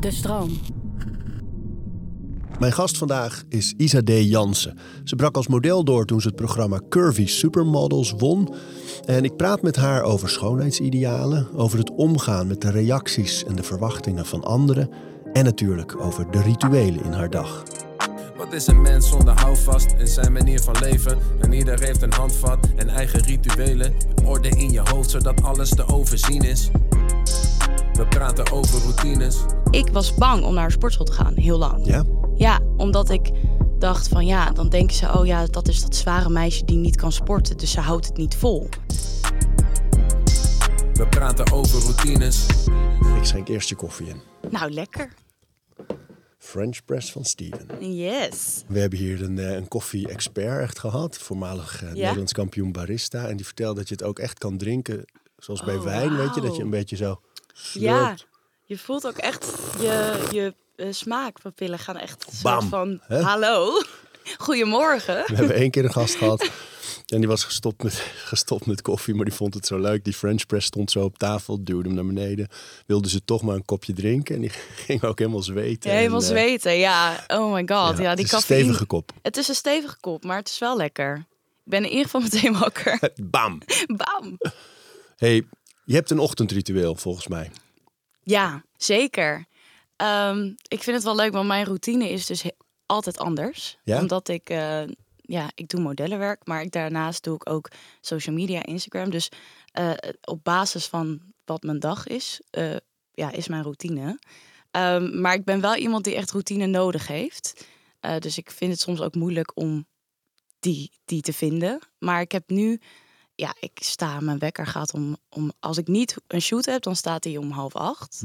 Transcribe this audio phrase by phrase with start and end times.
[0.00, 0.50] De stroom.
[2.58, 4.10] Mijn gast vandaag is Isa D.
[4.10, 4.78] Jansen.
[5.04, 8.54] Ze brak als model door toen ze het programma Curvy Supermodels won.
[9.04, 13.62] En ik praat met haar over schoonheidsidealen, over het omgaan met de reacties en de
[13.62, 14.90] verwachtingen van anderen.
[15.32, 17.62] En natuurlijk over de rituelen in haar dag.
[18.36, 21.18] Wat is een mens zonder houvast in zijn manier van leven?
[21.40, 23.94] En ieder heeft een handvat en eigen rituelen.
[24.24, 26.70] Orde in je hoofd zodat alles te overzien is.
[27.94, 29.38] We praten over routines.
[29.70, 31.86] Ik was bang om naar een sportschool te gaan, heel lang.
[31.86, 32.04] Ja?
[32.34, 33.30] Ja, omdat ik
[33.78, 36.96] dacht van ja, dan denken ze, oh ja, dat is dat zware meisje die niet
[36.96, 38.68] kan sporten, dus ze houdt het niet vol.
[40.94, 42.46] We praten over routines.
[43.16, 44.20] Ik schenk eerst je koffie in.
[44.50, 45.12] Nou, lekker.
[46.38, 47.94] French press van Steven.
[47.96, 48.64] Yes.
[48.68, 51.18] We hebben hier een, eh, een koffie-expert echt gehad.
[51.18, 53.28] Voormalig eh, Nederlands kampioen barista.
[53.28, 55.04] En die vertelde dat je het ook echt kan drinken.
[55.36, 56.40] Zoals bij Oh, wijn, weet je.
[56.40, 57.20] Dat je een beetje zo
[57.72, 58.14] Ja,
[58.64, 59.46] je voelt ook echt
[59.80, 63.20] je, je eh, smaakpapillen gaan echt Bam, van hè?
[63.20, 63.82] hallo,
[64.38, 65.24] goedemorgen.
[65.26, 66.50] We hebben één keer een gast gehad.
[67.06, 67.94] En die was gestopt met,
[68.32, 70.04] gestopt met koffie, maar die vond het zo leuk.
[70.04, 72.48] Die French press stond zo op tafel, duwde hem naar beneden.
[72.86, 74.34] Wilde ze toch maar een kopje drinken.
[74.34, 74.50] En die
[74.86, 75.90] ging ook helemaal zweten.
[75.90, 77.24] Ja, helemaal En, eh, zweten, ja.
[77.28, 79.12] Oh my god, ja, het die is een stevige kop.
[79.22, 81.16] Het is een stevige kop, maar het is wel lekker.
[81.64, 83.10] Ik ben in ieder geval meteen wakker.
[83.22, 83.60] Bam!
[83.86, 84.38] Bam.
[85.16, 85.44] hey,
[85.84, 87.50] je hebt een ochtendritueel volgens mij.
[88.22, 89.46] Ja, zeker.
[89.96, 92.44] Ehm, ik vind het wel leuk, want mijn routine is dus
[92.86, 93.78] altijd anders.
[93.84, 94.00] Ja?
[94.00, 94.82] Omdat ik, eh,
[95.16, 97.68] ja, ik doe modellenwerk, maar ik, daarnaast doe ik ook
[98.00, 99.10] social media, Instagram.
[99.10, 99.28] Dus
[99.72, 99.92] eh,
[100.24, 102.76] op basis van wat mijn dag is, eh,
[103.12, 104.18] ja, is mijn routine.
[104.70, 107.66] Ehm, maar ik ben wel iemand die echt routine nodig heeft.
[108.18, 109.86] Dus ik vind het soms ook moeilijk om
[110.60, 111.78] die, die te vinden.
[111.98, 112.80] Maar ik heb nu,
[113.42, 116.96] ja, ik sta, mijn wekker gaat om, om, als ik niet een shoot heb, dan
[116.96, 118.22] staat hij om half acht.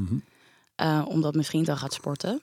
[0.75, 2.41] Eh, omdat mijn vriend dan gaat sporten.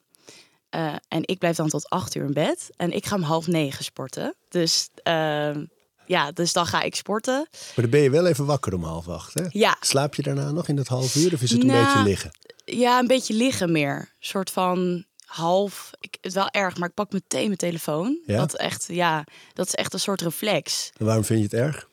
[0.69, 2.71] Eh, en ik blijf dan tot acht uur in bed.
[2.77, 4.35] En ik ga om half negen sporten.
[4.49, 5.65] Dus ehm,
[6.07, 7.49] ja, dus dan ga ik sporten.
[7.51, 9.45] Maar dan ben je wel even wakker om half acht, hè?
[9.51, 12.03] Ja, Slaap je daarna nog in dat half uur of is het een Nou, beetje
[12.03, 12.31] liggen?
[12.65, 13.97] ja, een beetje liggen meer.
[13.99, 15.91] Een soort van half.
[16.01, 18.19] Ik, het is wel erg, maar ik pak meteen mijn telefoon.
[18.27, 18.39] Ja?
[18.39, 20.91] Dat echt, ja, dat is echt een soort reflex.
[20.97, 21.89] En waarom vind je het erg?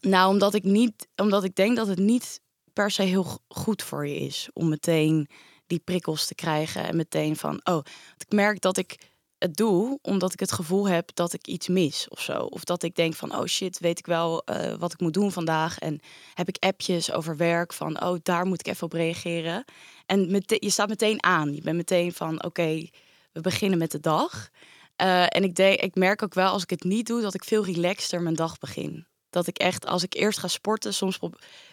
[0.00, 2.40] Nou, omdat ik niet, omdat ik denk dat het niet
[2.72, 5.28] per se heel go- goed voor je is om meteen
[5.66, 7.80] die prikkels te krijgen en meteen van, oh,
[8.16, 8.98] ik merk dat ik
[9.38, 12.82] het doe omdat ik het gevoel heb dat ik iets mis of zo, of dat
[12.82, 16.00] ik denk van, oh shit, weet ik wel eh, wat ik moet doen vandaag en
[16.34, 19.64] heb ik appjes over werk van, oh, daar moet ik even op reageren
[20.06, 22.88] en je staat meteen aan, je bent meteen van, oké,
[23.32, 24.48] we beginnen met de dag.
[24.96, 27.64] Eh, en ik, ik merk ook wel als ik het niet doe, dat ik veel
[27.64, 29.06] relaxter mijn dag begin.
[29.36, 31.18] Dat ik echt, als ik eerst ga sporten, soms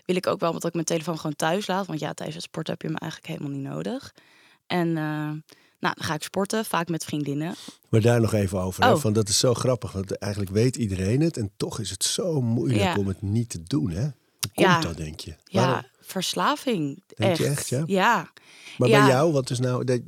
[0.06, 1.85] wil ik ook wel dat ik mijn telefoon gewoon thuis laat.
[1.88, 4.13] Want ja, tijdens het sporten heb je hem eigenlijk helemaal niet nodig.
[4.68, 5.03] En eh,
[5.79, 7.56] nou, dan ga ik sporten, vaak met vriendinnen.
[7.90, 8.84] Maar daar nog even over.
[8.84, 8.91] Hè?
[8.91, 9.00] Oh.
[9.00, 11.38] Van, dat is zo grappig, want eigenlijk weet iedereen het.
[11.38, 12.96] En toch is het zo moeilijk Ja.
[12.97, 13.90] om het niet te doen.
[13.90, 14.01] Hè?
[14.01, 14.12] Hoe
[14.53, 14.81] komt Ja.
[14.81, 15.35] dat, denk je?
[15.44, 17.03] Ja, verslaving.
[17.07, 17.40] Denk echt.
[17.40, 17.84] je echt, ja?
[17.85, 18.31] Ja.
[18.78, 20.01] Maar bij jou, wat is nou...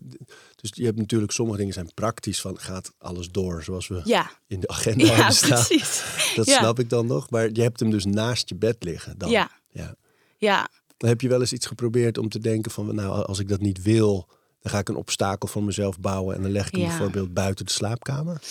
[0.69, 2.41] Dus je hebt natuurlijk, sommige dingen zijn praktisch.
[2.41, 5.65] Van, gaat alles door zoals we Ja, in de agenda ja hebben staan?
[5.65, 6.03] precies.
[6.35, 6.57] Dat Ja.
[6.57, 7.29] snap ik dan nog.
[7.29, 9.29] Maar je hebt hem dus naast je bed liggen dan.
[9.29, 9.49] Ja.
[9.69, 9.95] ja.
[10.37, 12.95] Ja, Dan heb je wel eens iets geprobeerd om te denken van...
[12.95, 14.27] nou, als ik dat niet wil,
[14.59, 16.35] dan ga ik een obstakel voor mezelf bouwen...
[16.35, 18.41] en dan leg ik hem bijvoorbeeld buiten de slaapkamer.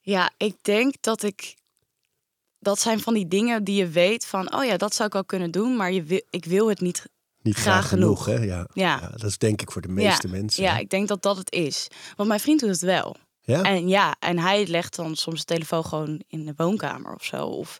[0.00, 1.56] ja, ik denk dat ik...
[2.58, 4.54] Dat zijn van die dingen die je weet van...
[4.54, 7.06] oh ja, dat zou ik wel kunnen doen, maar je wil, ik wil het niet
[7.42, 8.38] Niet graag, Graag genoeg, genoeg.
[8.40, 8.44] hè?
[8.46, 8.66] Ja.
[8.72, 8.98] Ja.
[9.00, 10.62] Ja, dat is denk ik voor de meeste ja, mensen.
[10.62, 10.80] Ja, hè?
[10.80, 11.88] ik denk dat dat het is.
[12.16, 13.16] Want mijn vriend doet het wel.
[13.40, 13.62] Ja?
[13.62, 17.44] En ja, en hij legt dan soms de telefoon gewoon in de woonkamer of zo.
[17.46, 17.78] Of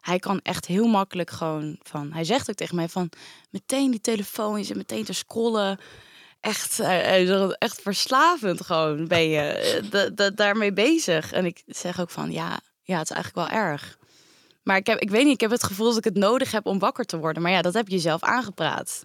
[0.00, 2.12] hij kan echt heel makkelijk gewoon van.
[2.12, 3.10] Hij zegt ook tegen mij van
[3.50, 5.78] meteen die telefoon, je zit meteen te scrollen.
[6.40, 11.32] Echt, eh, zegt, echt verslavend gewoon ben je eh, da- da- daarmee bezig.
[11.32, 13.98] En ik zeg ook van ja, ja, het is eigenlijk wel erg.
[14.62, 16.66] Maar ik, heb, ik weet niet, ik heb het gevoel dat ik het nodig heb
[16.66, 17.42] om wakker te worden.
[17.42, 19.04] Maar ja, dat heb je zelf aangepraat.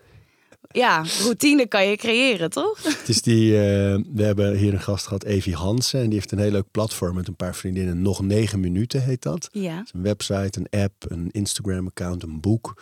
[0.72, 2.84] Ja, routine kan je creëren, toch?
[3.00, 6.00] Het is die, eh, we hebben hier een gast gehad, Evie Hansen.
[6.00, 8.02] En die heeft een heel leuk platform met een paar vriendinnen.
[8.02, 9.50] Nog negen minuten heet dat.
[9.52, 9.82] Ja.
[9.86, 12.82] Is een website, een app, een Instagram-account, een boek.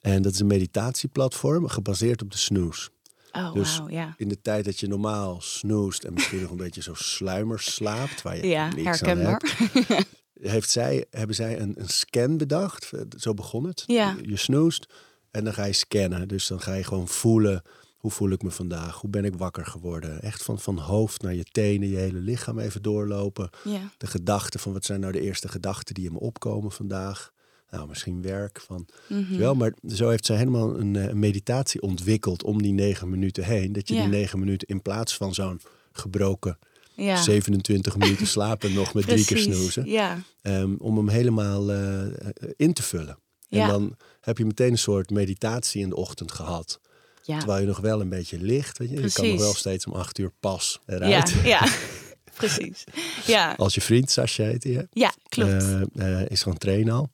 [0.00, 2.88] En dat is een meditatieplatform gebaseerd op de snooze.
[3.32, 4.14] Oh, Dus wauw, ja.
[4.16, 8.22] in de tijd dat je normaal snoest en misschien nog een beetje zo sluimer slaapt,
[8.22, 9.42] waar je Ja, niks aan herkenbaar.
[9.86, 10.06] hebt,
[10.40, 12.90] heeft zij, hebben zij een, een scan bedacht.
[13.18, 13.82] Zo begon het.
[13.86, 14.16] Ja.
[14.22, 14.86] Je snoest
[15.30, 16.28] en dan ga je scannen.
[16.28, 17.62] Dus dan ga je gewoon voelen,
[17.96, 19.00] hoe voel ik me vandaag?
[19.00, 20.22] Hoe ben ik wakker geworden?
[20.22, 23.50] Echt van, van hoofd naar je tenen, je hele lichaam even doorlopen.
[23.64, 23.80] Ja.
[23.98, 27.32] De gedachten van wat zijn nou de eerste gedachten die in me opkomen vandaag.
[27.70, 28.60] nou, misschien werk.
[28.60, 29.38] Van, Mhm.
[29.38, 33.44] wel, maar zo heeft zij helemaal een, eh, een meditatie ontwikkeld om die negen minuten
[33.44, 33.72] heen.
[33.72, 34.00] Dat je Ja.
[34.00, 35.60] die negen minuten in plaats van zo'n
[35.92, 36.58] gebroken
[37.04, 37.22] ja.
[37.22, 39.86] 27 minuten slapen nog met drie keer snoezen.
[39.90, 42.10] Ja, Ehm, om hem helemaal eh, eh,
[42.56, 43.18] in te vullen.
[43.48, 43.66] En Ja.
[43.68, 46.80] dan heb je meteen een soort meditatie in de ochtend gehad.
[47.22, 47.38] ja.
[47.38, 48.78] Terwijl je nog wel een beetje ligt.
[48.78, 49.00] Weet je?
[49.00, 51.34] je kan nog wel steeds om acht uur pas ja, eruit.
[51.44, 51.66] ja.
[52.34, 52.84] precies.
[53.26, 55.64] Ja, Als je vriend, Sascha heet hij, ja klopt.
[55.94, 57.10] Eh, is gewoon trainen al.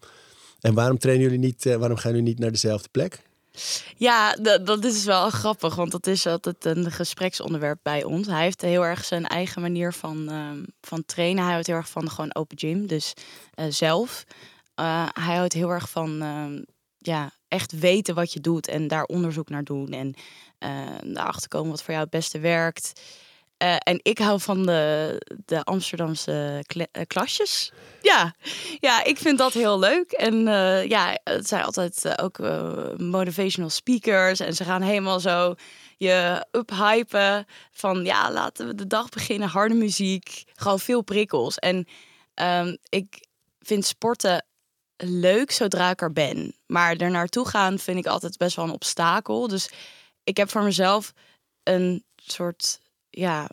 [0.61, 3.23] En waarom trainen jullie niet, waarom gaan jullie niet naar dezelfde plek?
[3.97, 8.27] Ja, dat, is wel grappig, want dat is altijd een gespreksonderwerp bij ons.
[8.27, 11.43] Hij heeft heel erg zijn eigen manier van, ehm, van trainen.
[11.43, 13.13] Hij houdt heel erg van gewoon open gym, dus
[13.55, 14.25] eh, zelf.
[14.75, 16.63] Eh, hij houdt heel erg van ehm,
[16.99, 19.89] ja, echt weten wat je doet en daar onderzoek naar doen.
[19.89, 20.15] En
[20.59, 23.01] eh daarachter komen wat voor jou het beste werkt.
[23.57, 27.73] Eh, en ik hou van de, de Amsterdamse eh, klasjes.
[28.01, 28.35] Ja.
[28.81, 30.13] ja, ik vind dat heel leuk.
[30.13, 32.39] En eh, ja, het zijn altijd ook
[32.97, 34.41] motivational speakers.
[34.41, 35.55] En ze gaan helemaal zo
[35.97, 39.49] je uphypen van ja, laten we de dag beginnen.
[39.49, 41.59] Harde muziek, gewoon veel prikkels.
[41.59, 41.87] En
[42.35, 43.27] ehm, ik
[43.61, 44.45] vind sporten
[44.97, 46.57] leuk zodra ik er ben.
[46.67, 49.49] Maar er naartoe gaan vind ik altijd best wel een obstakel.
[49.49, 49.71] Dus
[50.25, 51.13] ik heb voor mezelf
[51.63, 52.81] een soort
[53.21, 53.49] ja,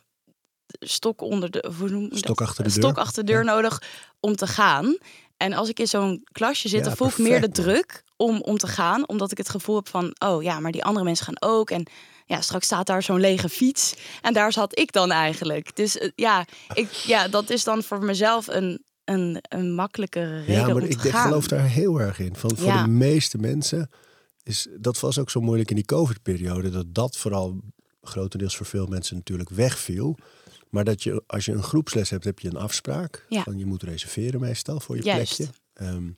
[0.79, 2.09] stok onder de hoe noem?
[2.11, 2.83] Stok achter de deur.
[2.83, 3.81] stok achter de deur nodig
[4.19, 4.97] om te gaan.
[5.37, 8.41] En als ik in zo'n klasje zit, Ja, dan voel ik meer de druk om,
[8.41, 9.07] om te gaan.
[9.07, 11.69] Omdat ik het gevoel heb van, oh ja, maar die andere mensen gaan ook.
[11.69, 11.85] En
[12.25, 13.95] ja, straks staat daar zo'n lege fiets.
[14.21, 15.75] En daar zat ik dan eigenlijk.
[15.75, 20.55] Dus eh, ja, ik, ja, dat is dan voor mezelf een, een, een makkelijkere reden
[20.55, 21.27] Ja, maar om ik te gaan.
[21.27, 22.35] geloof daar heel erg in.
[22.35, 22.83] Van, voor Ja.
[22.83, 23.89] de meeste mensen
[24.43, 26.69] is dat was ook zo moeilijk in die COVID-periode.
[26.69, 27.59] Dat dat vooral
[28.01, 30.17] grotendeels voor veel mensen natuurlijk wegviel.
[30.69, 33.25] Maar dat je, als je een groepsles hebt, heb je een afspraak.
[33.29, 33.43] Ja.
[33.43, 35.35] Van je moet reserveren meestal voor je Juist.
[35.35, 35.53] plekje.
[35.73, 36.09] Ehm,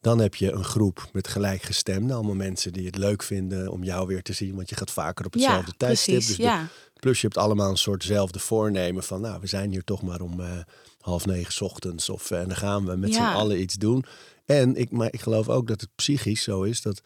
[0.00, 2.16] dan heb je een groep met gelijkgestemden.
[2.16, 4.54] Allemaal mensen die het leuk vinden om jou weer te zien.
[4.54, 6.14] Want je gaat vaker op hetzelfde ja, tijdstip.
[6.14, 6.36] precies.
[6.36, 6.64] Dus de-.
[7.00, 9.20] Plus je hebt allemaal een soortzelfde voornemen van...
[9.20, 10.58] nou, we zijn hier toch maar om eh,
[11.00, 12.08] half negen 's ochtends.
[12.08, 13.30] Of eh, en dan gaan we met Ja.
[13.30, 14.04] z'n allen iets doen.
[14.44, 16.82] En ik, maar ik geloof ook dat het psychisch zo is...
[16.82, 17.00] dat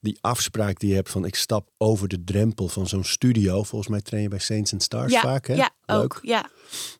[0.00, 1.24] die afspraak die je hebt van...
[1.24, 3.62] ik stap over de drempel van zo'n studio.
[3.62, 5.54] Volgens mij train je bij Saints and Stars ja, vaak, hè?
[5.54, 6.02] ja, Leuk.
[6.02, 6.18] ook.
[6.22, 6.50] Ja,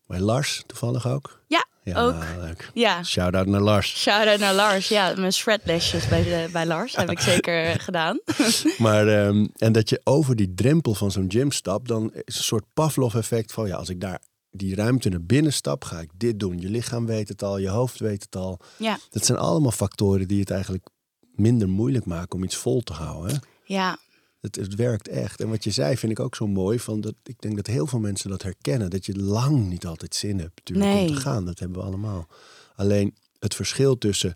[0.06, 1.42] Bij Lars toevallig ook.
[1.46, 2.24] ja, Ja, ook.
[2.40, 2.70] leuk.
[2.74, 3.02] Ja.
[3.02, 3.96] Shout-out naar Lars.
[4.00, 4.88] Shout-out naar Lars.
[4.88, 8.20] Ja, mijn shredlesjes bij, de, bij Lars heb ik zeker eh, gedaan.
[8.78, 12.42] Maar, ehm, en dat je over die drempel van zo'n gym stapt, dan is een
[12.44, 14.20] soort Pavlov-effect van ja, als ik daar
[14.50, 16.58] die ruimte naar binnen stap, ga ik dit doen.
[16.58, 18.58] Je lichaam weet het al, je hoofd weet het al.
[18.76, 20.88] Ja, Dat zijn allemaal factoren die het eigenlijk
[21.38, 23.32] minder moeilijk maken om iets vol te houden.
[23.34, 23.38] Hè?
[23.64, 23.98] ja,
[24.40, 25.40] Het, het werkt echt.
[25.40, 26.78] En wat je zei vind ik ook zo mooi.
[26.78, 28.90] Van dat, ik denk dat heel veel mensen dat herkennen.
[28.90, 31.06] Dat je lang niet altijd zin hebt natuurlijk, om Nee.
[31.06, 31.44] te gaan.
[31.44, 32.26] Dat hebben we allemaal.
[32.74, 34.34] Alleen het verschil tussen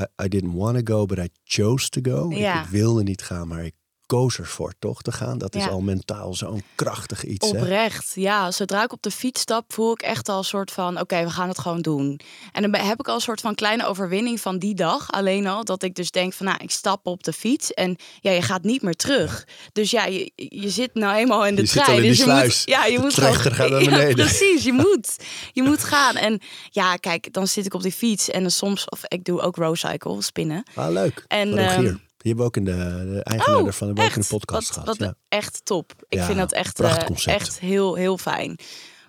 [0.00, 2.30] I, I didn't want to go, but I chose to go.
[2.30, 2.62] Ik- Ja.
[2.62, 3.74] Ik, wilde niet gaan, maar ik
[4.12, 5.38] koos ervoor toch te gaan.
[5.38, 7.50] Dat is al mentaal zo'n krachtig iets.
[7.50, 7.58] Hè?
[7.58, 8.12] oprecht.
[8.14, 11.00] Ja, zodra ik op de fiets stap, voel ik echt al een soort van...
[11.00, 12.20] oké, we gaan het gewoon doen.
[12.52, 15.10] En dan heb ik al een soort van kleine overwinning van die dag.
[15.10, 17.72] Alleen al dat ik dus denk van, nou, ik stap op de fiets...
[17.72, 19.46] en ja, je gaat niet meer terug.
[19.72, 21.98] Dus ja, je, je zit nou eenmaal in de Je zit trein.
[21.98, 22.44] al in dus je sluis.
[22.66, 24.14] moet, ja, je De moet trechter gaat naar Ja, beneden.
[24.14, 25.16] precies, je moet.
[25.52, 26.16] Je moet gaan.
[26.16, 28.30] En ja, kijk, dan zit ik op die fiets...
[28.30, 30.62] en dan soms, of ik doe ook row cycle, spinnen.
[30.74, 31.24] Ah, leuk.
[31.28, 34.14] En, Die hebben we ook in de, de eigenaar Oh, in echt?
[34.14, 34.86] de podcast wat, gehad.
[34.86, 35.14] Wat ja.
[35.28, 35.92] echt top.
[36.08, 38.58] Ik Ja, vind dat echt, eh, echt heel, heel fijn.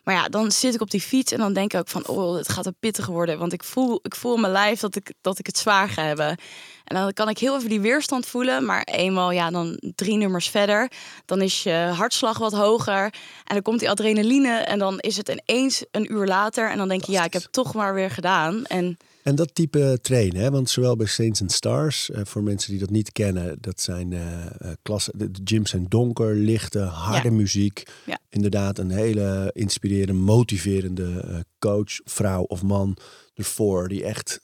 [0.04, 2.36] Maar ja, dan zit ik op die fiets en dan denk ik ook van, oh,
[2.36, 3.38] het gaat een pittig worden.
[3.38, 6.04] Want ik voel, ik voel in mijn lijf dat ik, dat ik het zwaar ga
[6.04, 6.38] hebben.
[6.84, 8.66] En dan kan ik heel even die weerstand voelen.
[8.66, 10.92] Maar eenmaal, ja, dan drie nummers verder.
[11.26, 13.04] Dan is je hartslag wat hoger.
[13.04, 14.54] En dan komt die adrenaline.
[14.58, 16.70] En dan is het ineens een uur later.
[16.70, 18.66] En dan denk je, ja, ik heb toch maar weer gedaan.
[18.66, 20.52] En En dat type trainen, hè?
[20.52, 24.14] want zowel bij Saints and Stars, eh, voor mensen die dat niet kennen, dat zijn
[24.14, 25.18] eh, eh, klassen.
[25.18, 27.34] De, gyms zijn donker, lichte, harde Ja.
[27.36, 27.84] muziek.
[28.06, 28.20] Ja.
[28.30, 32.98] Inderdaad, een hele inspirerende, motiverende coach, vrouw of man
[33.36, 34.40] ervoor, die echt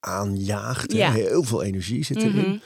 [0.00, 0.92] aanjaagt.
[0.92, 1.12] Ja.
[1.12, 2.48] Heel veel energie zit erin.
[2.48, 2.56] Mhm.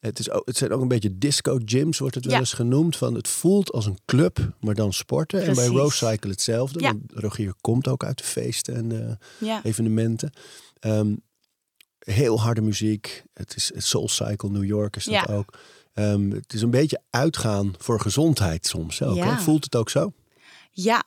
[0.00, 2.40] Het, is ook, het zijn ook een beetje disco gyms, wordt het wel Ja.
[2.40, 2.96] eens genoemd.
[2.96, 5.42] Van het voelt als een club, maar dan sporten.
[5.42, 5.66] En bij.
[5.66, 6.80] Row Cycle hetzelfde.
[6.80, 6.86] Ja.
[6.86, 9.60] Want Rogier komt ook uit de feesten en de ja.
[9.64, 10.32] evenementen.
[10.86, 11.14] Ehm,
[11.98, 13.22] heel harde muziek.
[13.34, 15.34] Het is Soul Cycle New York is dat Ja.
[15.34, 15.58] ook.
[15.92, 19.16] Ehm, het is een beetje uitgaan voor gezondheid soms ook.
[19.16, 19.34] Ja.
[19.34, 19.40] Hè?
[19.40, 20.12] Voelt het ook zo?
[20.70, 21.04] ja.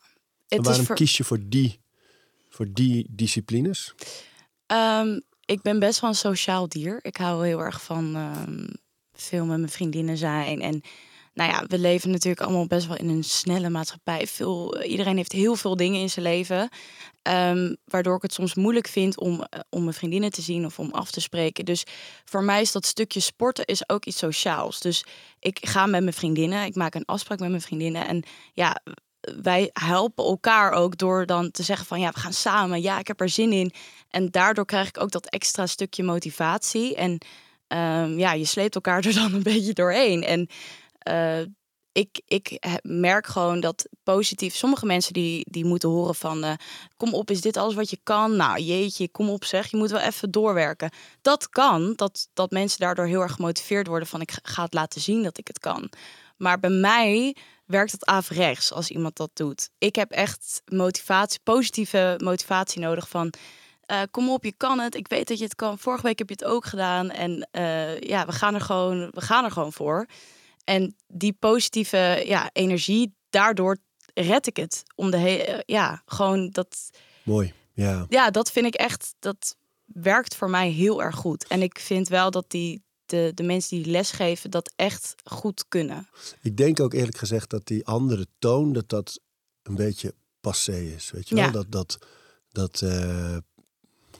[0.47, 0.95] En Het waarom is voor...
[0.95, 1.79] kies je voor die,
[2.49, 3.93] voor die disciplines?
[4.65, 6.99] Ehm, ik ben best wel een sociaal dier.
[7.01, 8.67] Ik hou heel erg van ehm,
[9.13, 10.61] veel met mijn vriendinnen zijn.
[10.61, 10.81] En
[11.39, 14.27] nou ja, we leven natuurlijk allemaal best wel in een snelle maatschappij.
[14.27, 16.69] Veel, iedereen heeft heel veel dingen in zijn leven.
[17.21, 20.79] Ehm, waardoor ik het soms moeilijk vind om, eh, om mijn vriendinnen te zien of
[20.79, 21.65] om af te spreken.
[21.65, 21.83] Dus
[22.25, 24.79] voor mij is dat stukje sporten is ook iets sociaals.
[24.79, 25.05] Dus
[25.39, 28.07] ik ga met mijn vriendinnen, ik maak een afspraak met mijn vriendinnen.
[28.07, 28.81] En ja,
[29.41, 32.81] wij helpen elkaar ook door dan te zeggen van ja, we gaan samen.
[32.81, 33.71] Ja, ik heb er zin in.
[34.09, 36.95] En daardoor krijg ik ook dat extra stukje motivatie.
[36.95, 37.11] En
[37.67, 40.23] um, ja, je sleept elkaar er dan een beetje doorheen.
[40.23, 40.49] En
[41.09, 41.41] uh,
[41.91, 44.55] ik, ik merk gewoon dat positief.
[44.55, 46.53] Sommige mensen die, die moeten horen van uh,
[46.97, 48.35] kom op, is dit alles wat je kan?
[48.35, 50.91] Nou jeetje, kom op zeg, je moet wel even doorwerken.
[51.21, 55.01] Dat kan, dat, dat mensen daardoor heel erg gemotiveerd worden van ik ga het laten
[55.01, 55.91] zien dat ik het kan.
[56.37, 57.35] Maar bij mij
[57.65, 59.69] werkt het averechts als iemand dat doet.
[59.77, 63.33] Ik heb echt motivatie, positieve motivatie nodig van
[63.91, 64.95] uh, kom op, je kan het.
[64.95, 65.79] Ik weet dat je het kan.
[65.79, 67.09] Vorige week heb je het ook gedaan.
[67.09, 67.47] En
[67.99, 70.07] ja, we gaan er gewoon, we gaan er gewoon voor.
[70.63, 73.77] En die positieve ja, energie, daardoor
[74.13, 74.83] red ik het.
[74.95, 76.89] Om de hele, ja, gewoon dat.
[77.23, 77.53] Mooi.
[77.73, 78.05] Ja.
[78.09, 81.47] ja, dat vind ik echt, dat werkt voor mij heel erg goed.
[81.47, 86.07] En ik vind wel dat die, de, de mensen die lesgeven dat echt goed kunnen.
[86.41, 89.19] Ik denk ook eerlijk gezegd dat die andere toon, dat dat
[89.63, 91.11] een beetje passé is.
[91.11, 91.51] Weet je wel?
[91.51, 91.97] Dat, dat,
[92.49, 93.37] dat uh,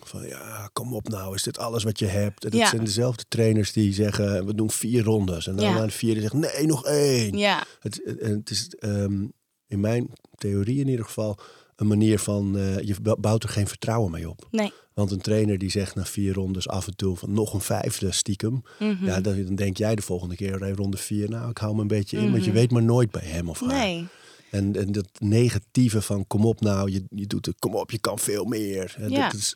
[0.10, 2.46] van ja, kom op nou, is dit alles wat je hebt?
[2.46, 5.48] En dat zijn dezelfde trainers die zeggen, we doen vier rondes.
[5.48, 5.80] En dan ja.
[5.80, 7.38] aan de vierde zegt, nee, nog één.
[7.38, 7.66] Ja.
[7.80, 9.32] Het, het is um,
[9.68, 11.40] in mijn theorie in ieder geval
[11.76, 14.48] een manier van, uh, je bouwt er geen vertrouwen mee op.
[14.52, 14.72] Nee.
[14.94, 18.12] Want een trainer die zegt na vier rondes af en toe van nog een vijfde
[18.12, 18.52] stiekem.
[18.80, 19.06] Mm -hmm.
[19.06, 21.82] Ja, dan, dan, denk jij de volgende keer in ronde vier, nou ik hou me
[21.82, 22.24] een beetje in.
[22.24, 22.34] Mm -hmm.
[22.34, 22.60] Want je mhm.
[22.60, 23.70] weet maar nooit bij hem of haar.
[23.70, 24.08] Nee.
[24.52, 28.00] En, en dat negatieve van kom op nou, je, je doet het, kom op, je
[28.00, 28.96] kan veel meer.
[28.98, 29.30] En ja.
[29.30, 29.56] dat is,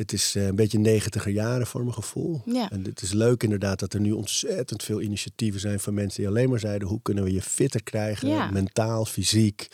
[0.00, 2.42] het is eh, een beetje negentiger jaren voor mijn gevoel.
[2.44, 2.70] Ja.
[2.70, 6.28] En het is leuk inderdaad dat er nu ontzettend veel initiatieven zijn van mensen die
[6.28, 8.50] alleen maar zeiden hoe kunnen we je fitter krijgen, ja.
[8.50, 9.68] mentaal, fysiek.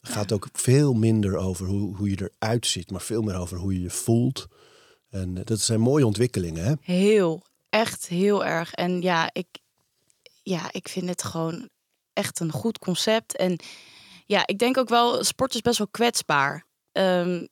[0.00, 3.58] Het gaat ook veel minder over hoe, hoe je eruit ziet, maar veel meer over
[3.58, 4.46] hoe je je voelt.
[5.10, 6.72] En uh, dat zijn mooie ontwikkelingen, hè?
[6.80, 8.72] Heel, echt heel erg.
[8.72, 9.46] En ja, ik,
[10.42, 11.68] ja, ik vind het gewoon
[12.12, 13.36] echt een goed concept.
[13.36, 13.58] En
[14.26, 16.64] ja, ik denk ook wel, sport is best wel kwetsbaar.
[16.92, 17.48] Um,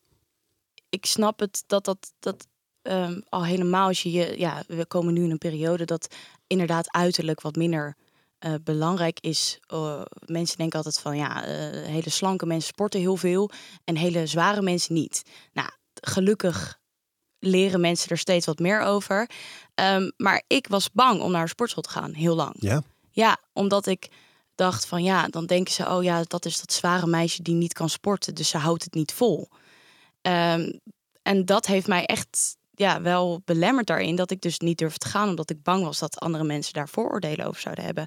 [0.89, 2.47] ik snap het dat dat, dat
[2.83, 6.15] um, al helemaal als je je, ja, we komen nu in een periode dat
[6.47, 7.97] inderdaad uiterlijk wat minder
[8.47, 9.59] uh, belangrijk is.
[9.73, 11.51] Uh, mensen denken altijd van ja, uh,
[11.87, 13.51] hele slanke mensen sporten heel veel
[13.85, 15.23] en hele zware mensen niet.
[15.53, 16.79] Nou, gelukkig
[17.39, 19.31] leren mensen er steeds wat meer over.
[19.75, 22.55] Um, maar ik was bang om naar een sportschool te gaan, heel lang.
[22.59, 22.83] Ja?
[23.11, 24.09] Ja, omdat ik
[24.55, 27.73] dacht van ja, dan denken ze, oh ja, dat is dat zware meisje die niet
[27.73, 29.49] kan sporten, dus ze houdt het niet vol.
[30.29, 30.81] Um,
[31.23, 35.09] en dat heeft mij echt ja, wel belemmerd daarin dat ik dus niet durfde te
[35.09, 38.07] gaan, omdat ik bang was dat andere mensen daar vooroordelen over zouden hebben.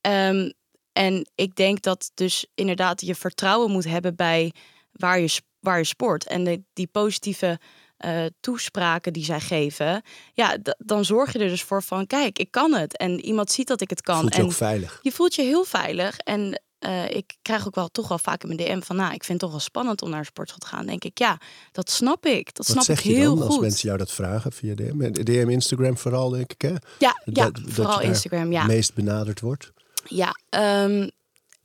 [0.00, 0.52] Um,
[0.92, 4.52] en ik denk dat dus inderdaad je vertrouwen moet hebben bij
[4.92, 6.26] waar je, waar je sport.
[6.26, 7.58] En de, die positieve
[8.04, 10.02] uh, toespraken die zij geven,
[10.32, 12.96] ja, dan zorg je er dus voor van, kijk, ik kan het.
[12.96, 14.20] En iemand ziet dat ik het kan.
[14.20, 14.98] Voelt je en ook veilig.
[15.02, 16.18] Je voelt je heel veilig.
[16.18, 19.24] En uh, ik krijg ook wel toch wel vaak in mijn DM van, nou, ik
[19.24, 20.86] vind het toch wel spannend om naar een sportschool te gaan.
[20.86, 21.40] denk ik, ja,
[21.72, 22.54] dat snap ik.
[22.54, 23.46] Dat Wat snap zeg ik heel je dan goed.
[23.46, 25.12] als mensen jou dat vragen via DM?
[25.12, 26.68] DM, Instagram vooral, denk ik, hè?
[26.68, 28.64] Ja, ja dat, vooral dat Instagram, ja.
[28.66, 29.72] meest benaderd wordt.
[30.04, 30.36] Ja,
[30.84, 31.10] um,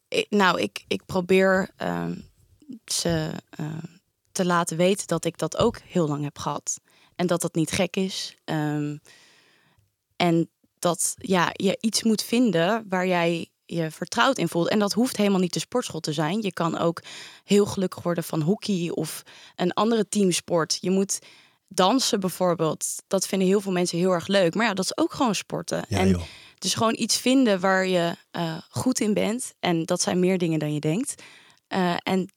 [0.07, 2.23] ik, nou, ik, ik probeer um,
[2.85, 3.67] ze uh,
[4.31, 6.79] te laten weten dat ik dat ook heel lang heb gehad.
[7.15, 8.37] En dat dat niet gek is.
[8.45, 8.99] Um,
[10.15, 10.49] en
[10.79, 14.69] dat ja, je iets moet vinden waar jij je vertrouwd in voelt.
[14.69, 16.41] En dat hoeft helemaal niet de sportschool te zijn.
[16.41, 17.01] Je kan ook
[17.43, 19.23] heel gelukkig worden van hockey of
[19.55, 20.77] een andere teamsport.
[20.81, 21.19] Je moet
[21.67, 22.85] dansen bijvoorbeeld.
[23.07, 24.55] Dat vinden heel veel mensen heel erg leuk.
[24.55, 25.85] Maar ja, dat is ook gewoon sporten.
[25.87, 26.21] Ja, en joh.
[26.57, 29.53] dus gewoon iets vinden waar je uh, goed in bent.
[29.59, 31.23] En dat zijn meer dingen dan je denkt.
[31.69, 32.29] Uh, en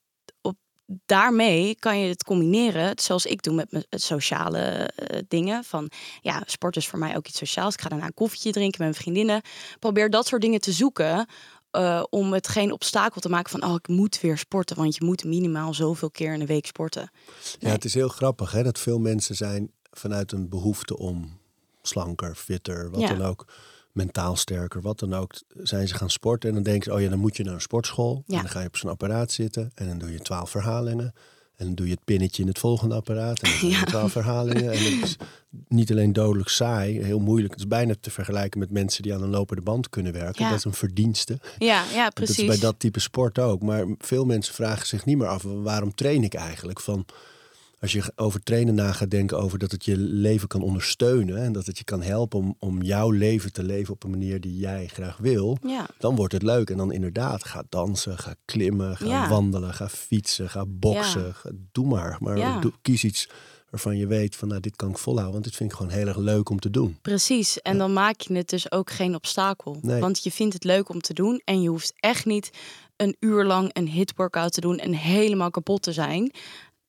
[1.07, 5.65] daarmee kan je het combineren, zoals ik doe met mijn sociale uh, dingen.
[5.65, 7.75] Van ja, sport is voor mij ook iets sociaals.
[7.75, 9.43] Ik ga daarna een koffietje drinken met mijn vriendinnen.
[9.79, 11.27] Probeer dat soort dingen te zoeken.
[11.77, 15.05] Uh, om het geen obstakel te maken van, oh, ik moet weer sporten, want je
[15.05, 17.11] moet minimaal zoveel keer in de week sporten.
[17.13, 17.57] Nee.
[17.59, 21.39] Ja, het is heel grappig hè, dat veel mensen zijn vanuit een behoefte om
[21.83, 23.09] slanker, fitter, wat Ja.
[23.09, 23.47] dan ook,
[23.93, 26.49] mentaal sterker, wat dan ook, zijn ze gaan sporten.
[26.49, 28.23] En dan denken ze, oh ja, dan moet je naar een sportschool.
[28.27, 28.37] Ja.
[28.37, 31.13] En dan ga je op zo'n apparaat zitten en dan doe je twaalf verhalingen.
[31.57, 33.43] En dan doe je het pinnetje in het volgende apparaat.
[33.43, 33.85] En dan doe je Ja.
[33.85, 34.73] twaalf verhalingen.
[34.73, 35.17] En het is
[35.69, 37.53] niet alleen dodelijk saai, heel moeilijk.
[37.53, 40.43] Het is bijna te vergelijken met mensen die aan een lopende band kunnen werken.
[40.45, 40.49] Ja.
[40.51, 41.39] Dat is een verdienste.
[41.59, 42.39] Ja, ja, Dat precies.
[42.39, 43.63] is bij dat type sport ook.
[43.63, 46.81] Maar veel mensen vragen zich niet meer af, waarom train ik eigenlijk?
[46.81, 47.05] Van,
[47.83, 51.53] als je over trainen na gaat denken over dat het je leven kan ondersteunen en
[51.53, 54.57] dat het je kan helpen om, om jouw leven te leven op een manier die
[54.57, 55.87] jij graag wil, Ja.
[55.99, 56.71] dan wordt het leuk.
[56.71, 59.29] En dan inderdaad, ga dansen, ga klimmen, ga Ja.
[59.29, 61.27] wandelen, ga fietsen, ga boksen.
[61.27, 61.33] Ja.
[61.33, 62.17] Ga- doe maar.
[62.21, 63.29] Maar doe- kies iets
[63.71, 66.07] waarvan je weet van nou, dit kan ik volhouden, want dit vind ik gewoon heel
[66.07, 66.99] erg leuk om te doen.
[67.03, 67.61] Precies.
[67.63, 69.79] En dan maak je het dus ook geen obstakel.
[69.83, 70.01] Nee.
[70.01, 71.41] Want je vindt het leuk om te doen.
[71.45, 72.51] En je hoeft echt niet
[72.97, 76.33] een uur lang een hit workout te doen en helemaal kapot te zijn.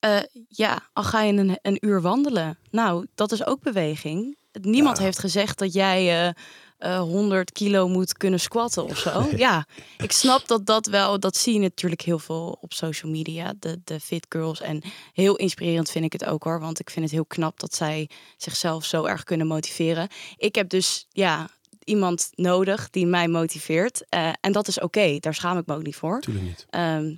[0.04, 2.58] Eh, ja, al ga je een, een uur wandelen.
[2.72, 4.38] Nou, dat is ook beweging.
[4.62, 5.04] Niemand Ja.
[5.04, 6.34] heeft gezegd dat jij eh,
[6.78, 9.28] eh, 100 kilo moet kunnen squatten of zo.
[9.36, 9.66] Ja,
[9.98, 13.82] ik snap dat dat wel, dat zie je natuurlijk heel veel op social media, de,
[13.84, 14.62] de fit girls.
[14.62, 14.82] En
[15.14, 18.10] heel inspirerend vind ik het ook hoor, want ik vind het heel knap dat zij
[18.38, 20.08] zichzelf zo erg kunnen motiveren.
[20.38, 21.50] Ik heb dus, ja,
[21.84, 24.06] iemand nodig die mij motiveert.
[24.10, 26.20] Eh, en dat is oké, daar schaam ik me ook niet voor.
[26.22, 26.66] Tuurlijk niet.
[26.70, 27.16] Ehm,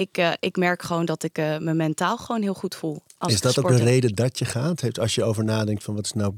[0.00, 3.02] ik, eh, ik merk gewoon dat ik eh, me mentaal gewoon heel goed voel.
[3.18, 4.80] Als is dat ook de reden dat je gaat?
[4.80, 6.34] Heeft, als je over nadenkt van wat is nou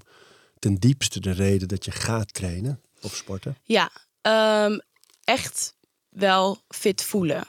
[0.59, 3.57] ten diepste de reden dat je gaat trainen of sporten?
[3.63, 3.91] Ja,
[4.21, 4.79] ehm,
[5.25, 5.75] echt
[6.09, 7.45] wel fit voelen.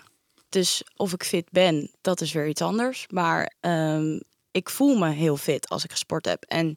[0.50, 3.06] Dus of ik fit ben, dat is weer iets anders.
[3.10, 4.20] Maar ehm,
[4.52, 6.44] ik voel me heel fit als ik gesport heb.
[6.44, 6.74] En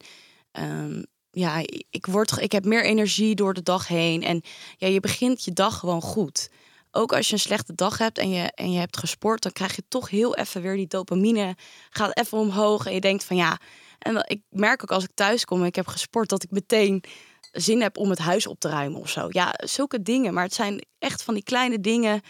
[0.52, 4.22] ehm, ja, ik, word, ik heb meer energie door de dag heen.
[4.22, 4.42] En
[4.76, 6.50] ja, je begint je dag gewoon goed.
[6.96, 9.76] Ook als je een slechte dag hebt en je, en je hebt gesport, dan krijg
[9.76, 11.56] je toch heel even weer die dopamine.
[11.90, 13.58] Gaat even omhoog en je denkt van ja.
[13.98, 17.04] En ik merk ook als ik thuis kom en ik heb gesport, dat ik meteen
[17.52, 19.26] zin heb om het huis op te ruimen of zo.
[19.28, 20.34] Ja, zulke dingen.
[20.34, 22.20] Maar het zijn echt van die kleine dingen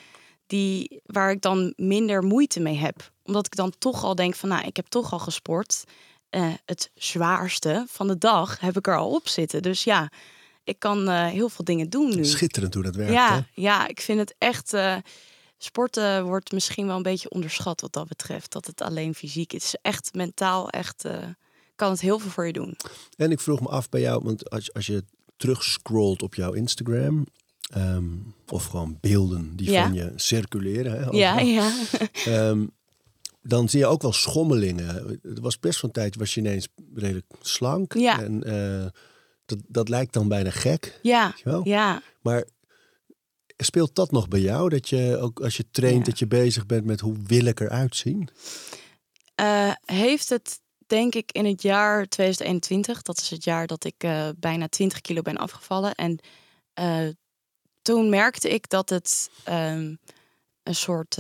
[0.47, 3.11] die, waar ik dan minder moeite mee heb.
[3.23, 5.85] Omdat ik dan toch al denk van, nou, ik heb toch al gesport.
[6.31, 9.63] Eh, het zwaarste van de dag heb ik er al op zitten.
[9.63, 10.11] Dus ja,
[10.67, 12.25] ik kan eh, heel veel dingen doen nu.
[12.25, 13.11] Schitterend hoe dat werkt.
[13.13, 13.17] hè?
[13.17, 14.73] Ja, ja, ik vind het echt.
[14.73, 14.97] eh,
[15.59, 18.53] sporten wordt misschien wel een beetje onderschat wat dat betreft.
[18.53, 19.77] Dat het alleen fysiek is.
[19.83, 21.19] Echt mentaal, echt eh,
[21.77, 22.77] kan het heel veel voor je doen.
[23.17, 25.05] En ik vroeg me af bij jou, want als, als je
[25.37, 27.27] terugscrollt op jouw Instagram,
[27.71, 28.05] ehm,
[28.49, 29.83] of gewoon beelden die Ja.
[29.83, 31.73] van je circuleren, hè, Ja, ja.
[32.25, 32.67] ehm,
[33.43, 35.19] dan zie je ook wel schommelingen.
[35.23, 37.95] Het was best van tijd, was je ineens redelijk slank.
[37.95, 38.23] Ja.
[38.23, 38.43] En
[39.47, 40.99] dat, dat lijkt dan bijna gek.
[41.03, 42.03] Ja, ja.
[42.21, 42.45] Maar
[43.57, 44.69] speelt dat nog bij jou?
[44.69, 46.11] Dat je ook als je traint, Ja.
[46.11, 48.29] dat je bezig bent met hoe wil ik eruit zien?
[49.35, 53.95] Eh, heeft het, denk ik, in het jaar 2021, dat is het jaar dat ik
[53.99, 55.95] eh, bijna 20 kilo ben afgevallen.
[55.95, 56.19] En
[56.75, 57.09] eh,
[57.83, 59.95] toen merkte ik dat het ehm,
[60.63, 61.19] een soort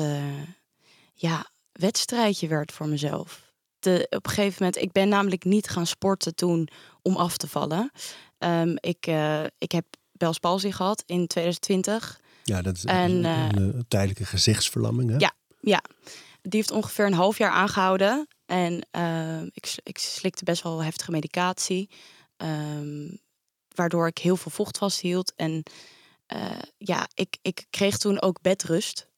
[1.14, 3.52] ja, wedstrijdje werd voor mezelf.
[3.78, 6.68] De, op een gegeven moment, ik ben namelijk niet gaan sporten toen
[7.06, 7.90] om af te vallen.
[8.38, 12.20] Ehm, ik, eh, ik heb Bell's palsy gehad in 2020.
[12.44, 15.10] Ja, dat is En, een, eh, een, eh, tijdelijke gezichtsverlamming.
[15.10, 15.16] Hè?
[15.16, 15.32] Ja.
[15.60, 15.82] Ja,
[16.42, 18.28] die heeft ongeveer een half jaar aangehouden.
[18.46, 21.90] En ehm, ik, ik slikte best wel heftige medicatie.
[22.36, 23.08] ehm,
[23.74, 25.32] waardoor ik heel veel vocht vasthield.
[25.36, 25.62] En
[26.78, 29.08] ja, ik, ik kreeg toen ook bedrust.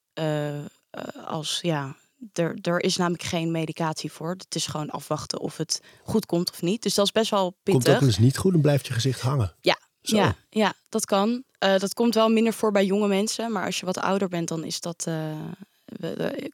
[1.27, 1.97] als ja,
[2.33, 4.31] er, er is namelijk geen medicatie voor.
[4.31, 6.83] Het is gewoon afwachten of het goed komt of niet.
[6.83, 7.93] Dus dat is best wel Komt pittig.
[7.93, 9.55] ook wel eens niet goed, dan blijft je gezicht hangen.
[9.61, 10.17] Ja, Zo.
[10.17, 11.43] Ja, ja, dat kan.
[11.59, 13.53] Eh, dat komt wel minder voor bij jonge mensen.
[13.53, 15.37] Maar als je wat ouder bent, dan is dat, eh,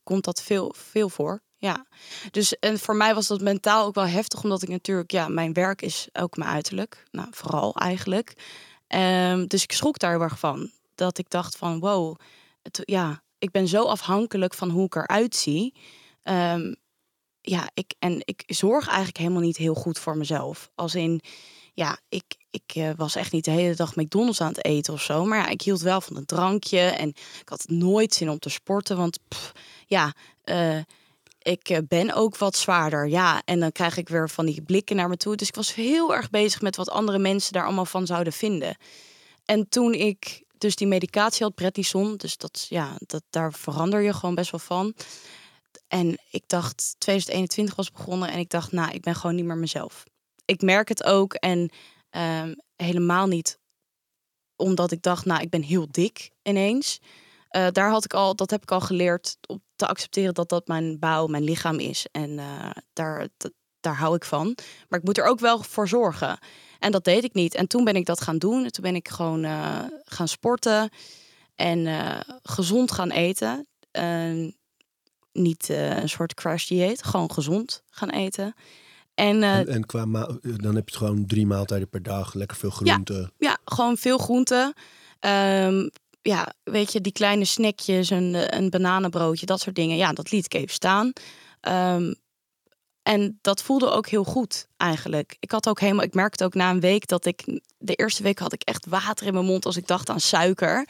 [0.02, 1.42] komt dat veel, veel voor.
[1.56, 1.86] Ja.
[2.30, 4.42] Dus en voor mij was dat mentaal ook wel heftig.
[4.42, 7.04] Omdat ik natuurlijk, ja, mijn werk is ook mijn uiterlijk.
[7.10, 8.34] Nou, vooral eigenlijk.
[8.86, 10.70] Ehm, dus ik schrok daar heel erg van.
[10.94, 12.16] Dat ik dacht van, wow,
[12.62, 15.74] het, ja, ik ben zo afhankelijk van hoe ik eruit zie.
[16.22, 16.74] Ehm,
[17.40, 20.70] ja, ik, en ik zorg eigenlijk helemaal niet heel goed voor mezelf.
[20.74, 21.20] Als in,
[21.74, 25.02] ja, ik, ik eh, was echt niet de hele dag McDonald's aan het eten of
[25.02, 25.24] zo.
[25.24, 26.78] Maar ja, ik hield wel van een drankje.
[26.78, 27.08] En
[27.40, 28.96] ik had nooit zin om te sporten.
[28.96, 29.18] Want
[29.86, 30.78] ja, eh,
[31.42, 33.08] ik eh, ben ook wat zwaarder.
[33.08, 35.36] Ja, en dan krijg ik weer van die blikken naar me toe.
[35.36, 38.76] Dus ik was heel erg bezig met wat andere mensen daar allemaal van zouden vinden.
[39.44, 44.12] En toen ik dus die medicatie had, prednison, dus dat, ja, dat, daar verander je
[44.12, 44.94] gewoon best wel van.
[45.88, 49.56] En ik dacht, 2021 was begonnen en ik dacht, nou, ik ben gewoon niet meer
[49.56, 50.04] mezelf.
[50.44, 51.70] Ik merk het ook en
[52.10, 53.58] ehm, helemaal niet
[54.56, 57.00] omdat ik dacht, nou, ik ben heel dik ineens.
[57.48, 60.66] Eh, daar had ik al, dat heb ik al geleerd om te accepteren dat dat
[60.66, 62.06] mijn bouw, mijn lichaam is.
[62.12, 63.28] En eh, daar,
[63.80, 64.56] daar hou ik van.
[64.88, 66.38] Maar ik moet er ook wel voor zorgen.
[66.84, 67.54] En dat deed ik niet.
[67.54, 68.64] En toen ben ik dat gaan doen.
[68.64, 70.90] En toen ben ik gewoon eh, gaan sporten
[71.54, 73.66] en eh, gezond gaan eten.
[75.32, 78.54] Niet eh, een soort crash dieet, gewoon gezond gaan eten.
[79.14, 80.04] En En, en qua
[80.40, 83.32] dan heb je gewoon drie maaltijden per dag, lekker veel groenten.
[83.38, 84.72] ja, gewoon veel groenten.
[85.20, 85.88] Ehm,
[86.22, 89.96] ja, weet je, die kleine snackjes, een, een bananenbroodje, dat soort dingen.
[89.96, 91.12] Ja, dat liet ik even staan.
[91.60, 92.12] Ehm,
[93.04, 95.36] En dat voelde ook heel goed eigenlijk.
[95.40, 98.38] Ik had ook helemaal, ik merkte ook na een week dat ik de eerste week
[98.38, 100.88] had ik echt water in mijn mond als ik dacht aan suiker.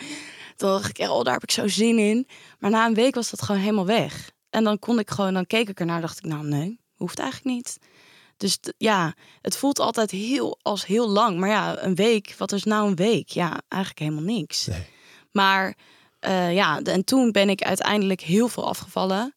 [0.57, 2.29] Dan dacht ik, oh, daar heb ik zo zin in.
[2.59, 4.31] Maar na een week was dat gewoon helemaal weg.
[4.50, 7.57] En dan kon ik gewoon, dan keek ik ernaar, dacht ik, nou nee, hoeft eigenlijk
[7.57, 7.79] niet.
[8.37, 11.38] Dus ja, het voelt altijd heel als heel lang.
[11.38, 13.29] Maar ja, een week, wat is nou een week?
[13.29, 14.66] Ja, eigenlijk helemaal niks.
[14.66, 14.87] Nee.
[15.33, 15.77] Maar
[16.20, 19.35] uh, ja, en toen ben ik uiteindelijk heel veel afgevallen.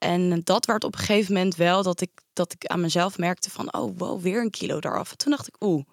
[0.00, 3.50] En dat werd op een gegeven moment wel dat ik, dat ik aan mezelf merkte
[3.50, 5.14] van, oh wow, weer een kilo eraf.
[5.14, 5.84] Toen dacht ik, oeh,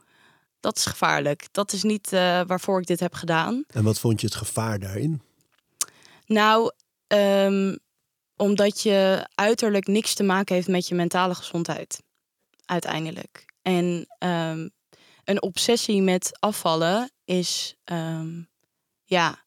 [0.60, 1.48] dat is gevaarlijk.
[1.52, 3.64] Dat is niet uh, waarvoor ik dit heb gedaan.
[3.68, 5.22] En wat vond je het gevaar daarin?
[6.26, 6.72] Nou,
[7.08, 7.80] um,
[8.36, 12.04] omdat je uiterlijk niks te maken heeft met je mentale gezondheid.
[12.66, 13.46] Uiteindelijk.
[13.62, 14.72] En um,
[15.24, 18.50] een obsessie met afvallen is um,
[19.04, 19.46] ja,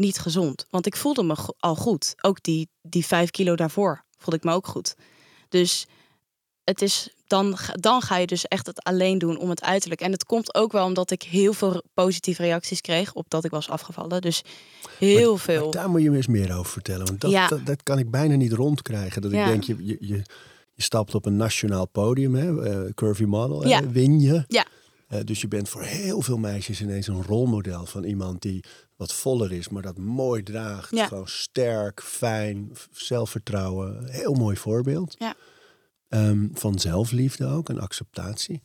[0.00, 0.66] niet gezond.
[0.70, 2.14] Want ik voelde me al goed.
[2.20, 4.94] Ook die, die vijf kilo daarvoor voelde ik me ook goed.
[5.48, 5.86] Dus
[6.64, 10.00] het is, dan, dan ga je dus echt het alleen doen om het uiterlijk.
[10.00, 13.50] En het komt ook wel omdat ik heel veel positieve reacties kreeg op dat ik
[13.50, 14.20] was afgevallen.
[14.20, 14.42] Dus
[14.98, 15.70] heel veel.
[15.70, 17.06] daar moet je me eens meer over vertellen.
[17.06, 17.48] Want dat, ja.
[17.64, 19.22] dat, kan ik bijna niet rondkrijgen.
[19.22, 20.22] Dat ik denk, je, je, je,
[20.74, 23.88] je stapt op een nationaal podium, hè, uh, Curvy Model, ja.
[23.88, 24.44] win je.
[24.48, 24.66] Ja.
[25.08, 28.64] Uh, dus je bent voor heel veel meisjes ineens een rolmodel van iemand die
[29.00, 30.90] wat voller is, maar dat mooi draagt.
[30.90, 31.06] Ja.
[31.06, 34.10] Gewoon sterk, fijn, zelfvertrouwen.
[34.10, 35.16] Heel mooi voorbeeld.
[35.18, 35.34] Ja.
[36.08, 38.62] Um, van zelfliefde ook en acceptatie.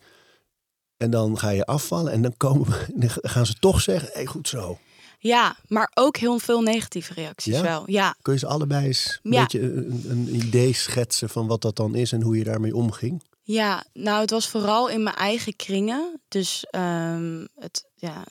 [0.97, 2.67] En dan ga je afvallen en dan, komen,
[3.01, 4.79] dan gaan ze toch zeggen, hey, goed zo.
[5.19, 7.61] Ja, maar ook heel veel negatieve reacties ja?
[7.61, 7.83] wel.
[7.85, 8.15] Ja.
[8.21, 11.95] Kun je ze allebei eens een beetje een, een, idee schetsen van wat dat dan
[11.95, 13.23] is en hoe je daarmee omging?
[13.41, 16.21] Ja, nou het was vooral in mijn eigen kringen.
[16.27, 18.23] Dus um, het, ja,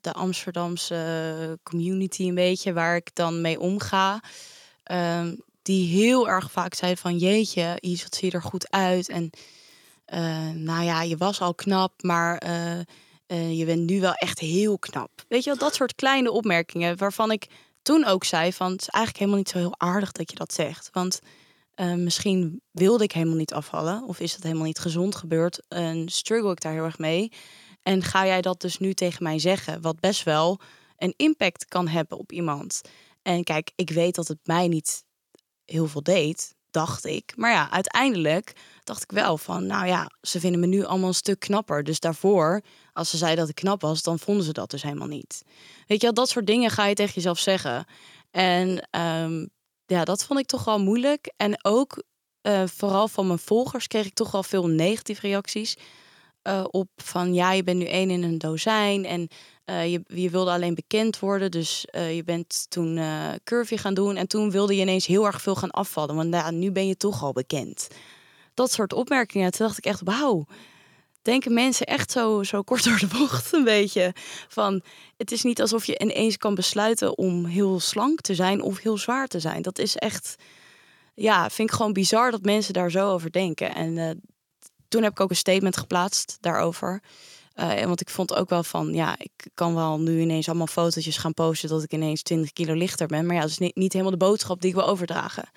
[0.00, 4.22] de Amsterdamse community een beetje, waar ik dan mee omga.
[4.92, 9.08] Um, die heel erg vaak zei van jeetje, Is, wat zie je er goed uit.
[9.08, 9.30] En
[10.14, 12.78] uh, nou ja, je was al knap, maar uh,
[13.26, 15.10] uh, je bent nu wel echt heel knap.
[15.28, 17.46] Weet je wel, dat soort kleine opmerkingen waarvan ik
[17.82, 20.52] toen ook zei van het is eigenlijk helemaal niet zo heel aardig dat je dat
[20.52, 20.90] zegt.
[20.92, 21.20] Want
[21.96, 26.50] misschien wilde ik helemaal niet afvallen of is het helemaal niet gezond gebeurd en struggle
[26.50, 27.32] ik daar heel erg mee.
[27.82, 30.60] En ga jij dat dus nu tegen mij zeggen, wat best wel
[30.96, 32.80] een impact kan hebben op iemand.
[33.22, 35.04] En kijk, ik weet dat het mij niet
[35.64, 37.32] heel veel deed, dacht ik.
[37.36, 38.52] Maar ja, uiteindelijk
[38.84, 41.84] dacht ik wel van, nou ja, ze vinden me nu allemaal een stuk knapper.
[41.84, 42.62] Dus daarvoor,
[42.92, 45.42] als ze zei dat ik knap was, dan vonden ze dat dus helemaal niet.
[45.86, 47.84] Weet je wel, dat soort dingen ga je tegen jezelf zeggen.
[48.30, 49.50] En um,
[49.86, 51.32] ja, dat vond ik toch wel moeilijk.
[51.36, 52.02] En ook
[52.42, 55.76] uh, vooral van mijn volgers kreeg ik toch wel veel negatieve reacties.
[56.42, 59.28] Uh, op van ja, je bent nu één in een dozijn en
[59.66, 61.50] uh, je, je wilde alleen bekend worden.
[61.50, 63.00] Dus uh, je bent toen
[63.44, 66.14] curvy gaan doen en toen wilde je ineens heel erg veel gaan afvallen.
[66.14, 67.88] Want ja, nu ben je toch al bekend.
[68.54, 69.50] Dat soort opmerkingen.
[69.50, 70.46] Toen dacht ik echt, wauw.
[71.22, 74.14] Denken mensen echt zo, zo kort door de bocht een beetje.
[74.48, 74.82] Van,
[75.16, 78.98] het is niet alsof je ineens kan besluiten om heel slank te zijn of heel
[78.98, 79.62] zwaar te zijn.
[79.62, 80.34] Dat is echt,
[81.14, 83.74] ja, vind ik gewoon bizar dat mensen daar zo over denken.
[83.74, 84.20] En
[84.90, 87.02] toen heb ik ook een statement geplaatst daarover.
[87.56, 91.16] Uh, want ik vond ook wel van, ja, ik kan wel nu ineens allemaal fotootjes
[91.16, 93.26] gaan posten dat ik ineens 20 kilo lichter ben.
[93.26, 95.48] Maar ja, dat is niet, niet helemaal de boodschap die ik wil overdragen.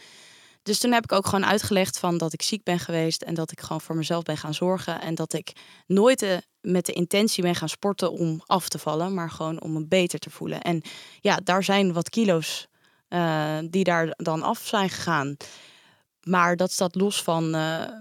[0.64, 3.52] Dus toen heb ik ook gewoon uitgelegd van dat ik ziek ben geweest en dat
[3.52, 5.02] ik gewoon voor mezelf ben gaan zorgen.
[5.02, 5.52] En dat ik
[5.88, 9.74] nooit de, met de intentie ben gaan sporten om af te vallen, maar gewoon om
[9.74, 10.62] me beter te voelen.
[10.62, 10.82] En
[11.22, 12.68] ja, daar zijn wat kilo's
[13.10, 15.38] uh, die daar dan af zijn gegaan.
[16.22, 17.50] Maar dat staat los van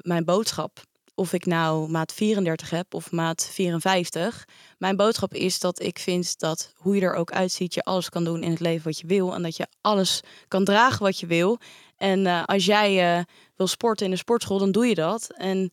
[0.00, 0.80] mijn boodschap
[1.14, 4.48] of ik nou maat 34 heb of maat 54.
[4.78, 8.24] Mijn boodschap is dat ik vind dat hoe je er ook uitziet, je alles kan
[8.24, 9.34] doen in het leven wat je wil.
[9.34, 11.58] En dat je alles kan dragen wat je wil.
[11.96, 13.24] En uh, als jij uh,
[13.56, 15.30] wil sporten in de sportschool, dan doe je dat.
[15.36, 15.70] En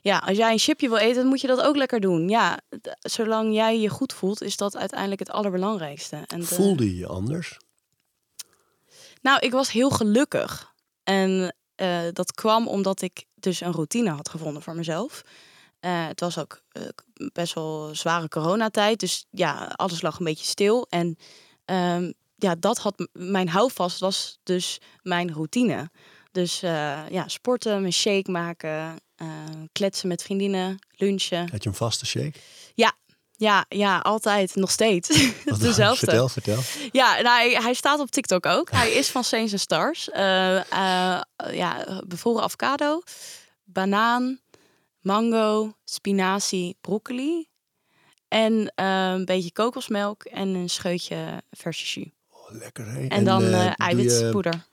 [0.00, 2.28] ja, als jij een chipje wil eten, dan moet je dat ook lekker doen.
[2.28, 2.60] Ja,
[2.98, 6.24] zolang jij je goed voelt, is dat uiteindelijk het allerbelangrijkste.
[6.26, 7.58] En Voelde je je anders?
[9.22, 10.72] Nou, ik was heel gelukkig.
[11.04, 15.22] En uh, dat kwam omdat ik dus een routine had gevonden voor mezelf.
[15.80, 16.82] Uh, het was ook uh,
[17.32, 19.00] best wel zware coronatijd.
[19.00, 20.86] Dus ja, alles lag een beetje stil.
[20.88, 21.18] En
[21.64, 25.90] um, ja, dat had mijn houvast was dus mijn routine.
[26.32, 28.96] Dus ja, sporten, mijn shake maken,
[29.72, 31.50] kletsen met vriendinnen, lunchen.
[31.50, 32.38] Had je een vaste shake?
[32.74, 32.96] Ja,
[33.38, 35.08] ja, ja, altijd, nog steeds.
[35.60, 36.06] Dezelfde.
[36.06, 36.58] Vertel, vertel.
[36.92, 38.70] Ja, nou, hij, staat op TikTok ook.
[38.70, 40.08] Hij is van Saints and Stars.
[40.08, 41.20] Uh, uh,
[41.52, 43.02] ja, bevroren avocado,
[43.64, 44.40] banaan,
[45.00, 47.46] mango, spinazie, broccoli.
[48.28, 52.12] En uh, een beetje kokosmelk en een scheutje verse jus.
[52.28, 53.06] Oh, lekker hè?
[53.06, 53.42] En, dan
[53.74, 54.66] eiwitpoeder.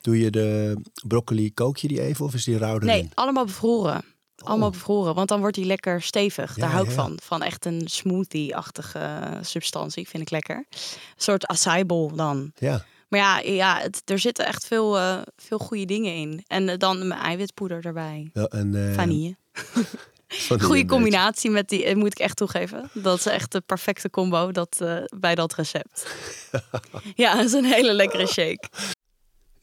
[0.00, 2.86] Doe je de broccoli, kook je die even of is die rauw erin?
[2.86, 4.13] Nee, allemaal bevroren.
[4.36, 4.74] Allemaal Oh.
[4.74, 6.54] bevroren, want dan wordt die lekker stevig.
[6.54, 7.02] Daar Ja, hou ik ja.
[7.02, 7.18] van.
[7.22, 10.56] Van echt een smoothie-achtige substantie, vind ik lekker.
[10.56, 10.78] Een
[11.16, 12.52] soort acai dan.
[12.54, 16.44] Ja, Maar ja, ja het, er zitten echt veel, eh, veel goede dingen in.
[16.46, 18.30] En eh, dan mijn eiwitpoeder erbij.
[18.32, 19.36] wel een eh, Vanille.
[20.58, 22.90] Goede combinatie met die, moet ik echt toegeven.
[22.92, 24.84] Dat is echt de perfecte combo dat,
[25.18, 26.06] bij dat recept.
[27.14, 28.68] ja, dat is een hele lekkere shake.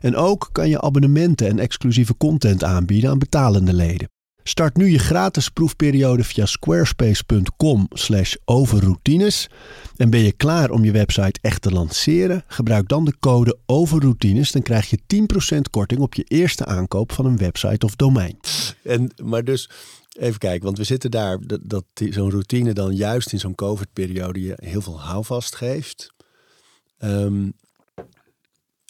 [0.00, 4.08] En ook kan je abonnementen en exclusieve content aanbieden aan betalende leden.
[4.42, 9.48] Start nu je gratis proefperiode via squarespace.com slash overroutines.
[9.96, 12.44] En ben je klaar om je website echt te lanceren?
[12.46, 14.52] Gebruik dan de code overroutines.
[14.52, 14.98] Dan krijg je
[15.56, 18.38] 10% korting op je eerste aankoop van een website of domein.
[18.82, 19.70] En, maar dus,
[20.18, 24.54] even kijken, want we zitten daar, dat, zo'n routine dan juist in zo'n COVID-periode je
[24.56, 26.14] heel veel houvast geeft.
[26.98, 27.48] Ehm,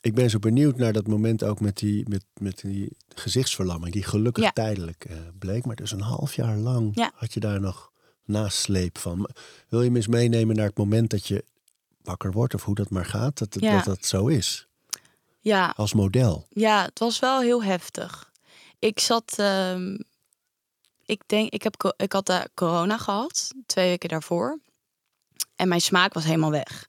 [0.01, 4.03] ik ben zo benieuwd naar dat moment ook met die, met, met die gezichtsverlamming, die
[4.03, 4.51] gelukkig Ja.
[4.51, 5.65] tijdelijk eh, bleek.
[5.67, 7.11] Maar dus een half jaar lang Ja.
[7.15, 7.91] had je daar nog
[8.25, 9.29] nasleep van.
[9.69, 11.45] Wil je me eens meenemen naar het moment dat je
[12.03, 13.77] wakker wordt of hoe dat maar gaat, dat Ja.
[13.77, 14.67] dat, dat zo is,
[15.41, 16.47] Ja, als model?
[16.51, 18.33] Ja, het was wel heel heftig.
[18.79, 19.99] Ik zat, ehm,
[21.05, 24.59] ik denk, ik, heb, ik had daar corona gehad, twee weken daarvoor.
[25.57, 26.89] En mijn smaak was helemaal weg.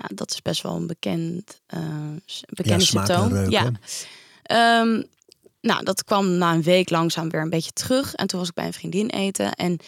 [0.00, 3.28] Nou, dat is best wel een bekend, een bekende symptoom.
[3.32, 3.70] reuk, ja.
[4.42, 5.02] Ehm,
[5.60, 8.14] nou, dat kwam na een week langzaam weer een beetje terug.
[8.14, 9.52] En toen was ik bij een vriendin eten.
[9.54, 9.78] En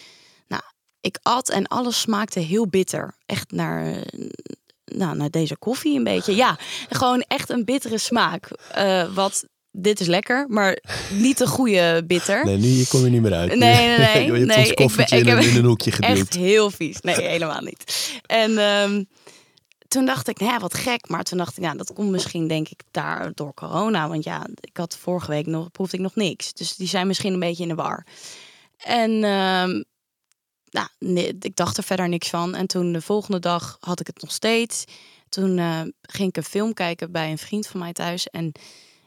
[0.47, 0.61] nou,
[1.01, 3.15] ik at en alles smaakte heel bitter.
[3.25, 3.95] Echt naar,
[4.85, 6.35] nou, naar deze koffie een beetje.
[6.35, 6.57] Ja,
[6.89, 8.49] gewoon echt een bittere smaak.
[8.71, 10.77] Eh, wat, dit is lekker, maar
[11.11, 12.45] niet de goede bitter.
[12.45, 13.55] Nee, nu je kom je niet meer uit.
[13.55, 14.25] Nee, nee, nee.
[14.25, 16.17] je hebt nee ons ik ben- koffietje ik in, een- heb- in een hoekje geduwd.
[16.17, 17.01] Echt heel vies.
[17.01, 18.11] Nee, helemaal niet.
[18.25, 19.03] En ehm,
[19.93, 21.09] toen dacht ik, nou ja, wat gek.
[21.09, 24.07] Maar toen dacht ik, ja, dat komt misschien denk ik daar door corona.
[24.07, 26.53] Want ja, ik had vorige week nog, proefde ik nog niks.
[26.53, 28.05] Dus die zijn misschien een beetje in de war.
[28.77, 29.83] En ehm,
[30.69, 32.55] nou, nee, ik dacht er verder niks van.
[32.55, 34.83] En toen de volgende dag had ik het nog steeds.
[35.29, 38.27] Toen eh, ging ik een film kijken bij een vriend van mij thuis.
[38.27, 38.51] En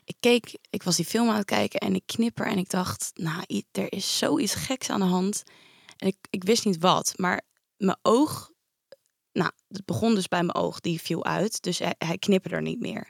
[0.04, 3.10] ik keek, ik was die film aan het kijken en ik knipper en ik dacht,
[3.14, 5.42] nou, er is zoiets geks aan de hand.
[5.96, 7.42] En ik, ik wist niet wat, maar
[7.76, 8.50] mijn oog,
[9.36, 11.62] nou, het begon dus bij mijn oog, die viel uit.
[11.62, 13.08] Dus hij, hij knipperde er niet meer.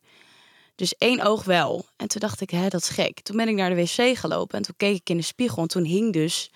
[0.74, 1.86] Dus één oog wel.
[1.96, 3.20] En toen dacht ik, hè, dat is gek.
[3.20, 5.62] Toen ben ik naar de wc gelopen en toen keek ik in de spiegel.
[5.62, 6.50] En toen hing dus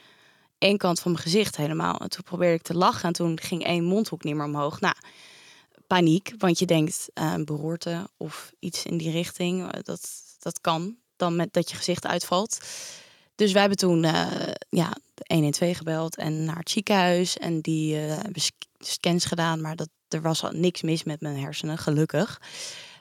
[0.59, 1.97] één kant van mijn gezicht helemaal.
[1.99, 4.81] En toen probeerde ik te lachen en toen ging één mondhoek niet meer omhoog.
[4.81, 4.95] Nou,
[5.87, 9.73] paniek, want je denkt eh, beroerte of iets in die richting.
[9.73, 12.59] Eh, Dat, dat kan dan met dat je gezicht uitvalt.
[13.35, 17.37] Dus wij hebben toen eh, ja, de 112 gebeld en naar het ziekenhuis.
[17.37, 17.97] En die
[18.33, 22.41] sc- scans gedaan, maar dat, er was al niks mis met mijn hersenen, gelukkig.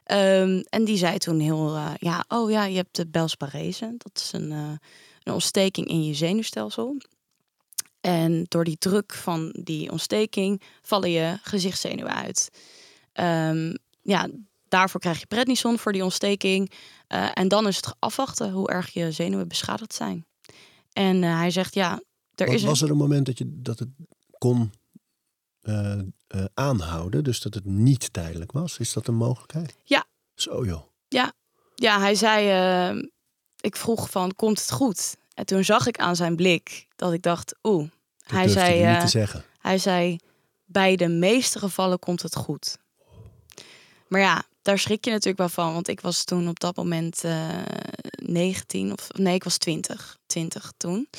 [0.03, 3.93] Ehm, en die zei toen heel, eh, ja, oh ja, je hebt de Bell's parese.
[3.97, 4.71] Dat is een, eh,
[5.23, 6.97] een ontsteking in je zenuwstelsel.
[8.01, 12.49] En door die druk van die ontsteking vallen je gezichtszenuwen uit.
[13.13, 14.29] Ehm, ja,
[14.67, 16.71] daarvoor krijg je prednison voor die ontsteking.
[17.07, 20.25] Eh, en dan is het afwachten hoe erg je zenuwen beschadigd zijn.
[20.93, 22.01] En hij zegt, ja,
[22.35, 22.67] er Was, is een...
[22.67, 23.89] was er een moment dat, je, dat het
[24.37, 24.71] kon
[25.61, 28.77] eh, eh, aanhouden, dus dat het niet tijdelijk was?
[28.77, 29.75] Is dat een mogelijkheid?
[29.83, 30.05] Ja.
[30.35, 30.89] Zo joh.
[31.79, 33.03] Ja, hij zei, eh,
[33.59, 35.15] ik vroeg van, komt het goed?
[35.33, 37.89] En toen zag ik aan zijn blik dat ik dacht, oeh.
[38.23, 39.43] Hij zei, niet eh, te zeggen.
[39.59, 40.17] Hij zei,
[40.65, 42.77] bij de meeste gevallen komt het goed.
[44.07, 45.73] Maar ja, daar schrik je natuurlijk wel van.
[45.73, 47.49] Want ik was toen op dat moment eh
[48.11, 50.17] 19 of nee, ik was 20.
[50.25, 51.09] 20 toen.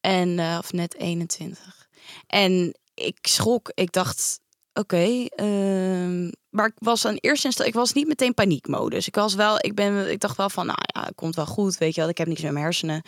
[0.00, 1.88] En, of net 21.
[2.26, 2.74] En
[3.06, 3.70] ik schrok.
[3.74, 4.40] Ik dacht,
[4.72, 5.26] oké.
[5.28, 9.06] ehm, maar ik was aan eerste instantie, ik was niet meteen paniekmodus.
[9.06, 11.78] Ik was wel, ik ben, ik dacht wel van, nou ja, het komt wel goed.
[11.78, 13.02] Weet je wel, ik heb niks met mijn hersenen.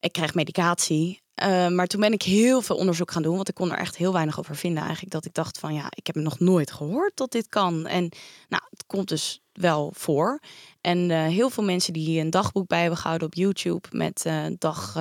[0.00, 1.20] Ik krijg medicatie.
[1.42, 3.96] Uh, maar toen ben ik heel veel onderzoek gaan doen, want ik kon er echt
[3.96, 4.82] heel weinig over vinden.
[4.82, 7.86] Eigenlijk dat ik dacht van ja, ik heb nog nooit gehoord dat dit kan.
[7.86, 8.08] En
[8.48, 10.40] nou, het komt dus wel voor.
[10.80, 14.46] En uh, heel veel mensen die een dagboek bij hebben gehouden op YouTube met uh,
[14.58, 14.96] dag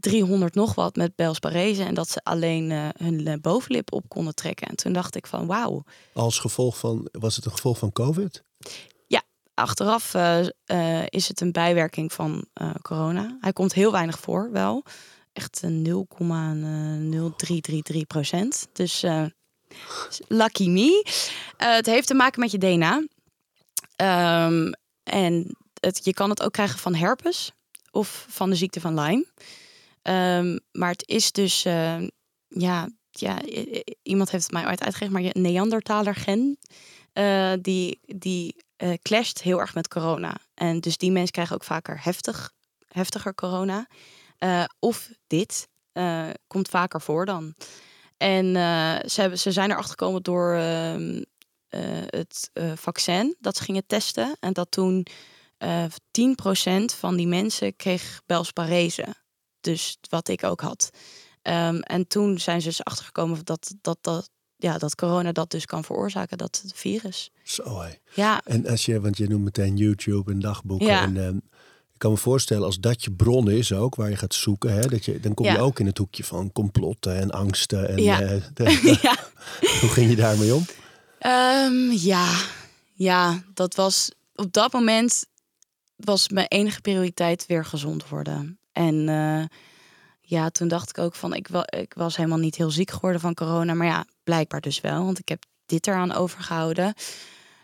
[0.00, 1.84] 300 nog wat met Bels Parese.
[1.84, 4.68] En dat ze alleen uh, hun bovenlip op konden trekken.
[4.68, 5.84] En toen dacht ik van wauw.
[6.12, 8.42] Als gevolg van, was het een gevolg van COVID?
[9.58, 13.36] achteraf eh, eh, is het een bijwerking van eh, corona.
[13.40, 14.84] Hij komt heel weinig voor, wel.
[15.32, 16.06] Echt een
[17.92, 18.68] 0,0333 procent.
[18.72, 19.24] Dus eh,
[20.28, 21.06] lucky me.
[21.56, 23.06] Eh, het heeft te maken met je DNA.
[23.96, 27.52] Ehm, en het, je kan het ook krijgen van herpes
[27.90, 29.26] of van de ziekte van Lyme.
[30.08, 32.00] Ehm, maar het is dus, eh,
[32.48, 33.42] ja, ja,
[34.02, 36.58] iemand heeft het mij ooit uitgelegd, maar je Neandertaler gen,
[37.12, 40.36] eh, die, die eh, clasht heel erg met corona.
[40.54, 42.52] En dus die mensen krijgen ook vaker heftig,
[42.88, 43.86] heftiger corona.
[44.38, 45.68] Eh, of dit
[46.46, 47.54] komt vaker voor dan.
[48.16, 48.52] En
[49.10, 51.22] ze, hebben, ze zijn erachter gekomen door ehm,
[51.68, 54.36] eh, het vaccin dat ze gingen testen.
[54.40, 55.06] En dat toen
[55.58, 59.14] eh 10% van die mensen kreeg Belsparese.
[59.72, 60.90] Dus wat ik ook had.
[61.42, 65.64] Ehm, en toen zijn ze dus achtergekomen dat, dat, dat, ja, dat corona dat dus
[65.66, 67.30] kan veroorzaken, dat het virus.
[67.42, 67.90] Zo hé.
[68.14, 70.86] Ja, En als je, want je noemt meteen YouTube en dagboeken.
[70.86, 71.02] Ja.
[71.02, 71.36] En, ehm,
[71.92, 74.80] ik kan me voorstellen als dat je bron is ook, waar je gaat zoeken, hè,
[74.80, 75.58] dat je, dan kom je Ja.
[75.58, 77.88] ook in het hoekje van complotten en angsten.
[77.88, 78.20] En, Ja.
[78.20, 79.16] eh, de- ja.
[79.80, 80.64] hoe ging je daarmee om?
[81.18, 82.40] Ehm, ja,
[82.94, 85.24] ja, dat was op dat moment
[85.96, 88.57] was mijn enige prioriteit weer gezond worden.
[88.78, 89.44] En eh,
[90.20, 93.34] ja, toen dacht ik ook van, ik, ik was helemaal niet heel ziek geworden van
[93.34, 96.94] corona, maar ja, blijkbaar dus wel, want ik heb dit eraan overgehouden.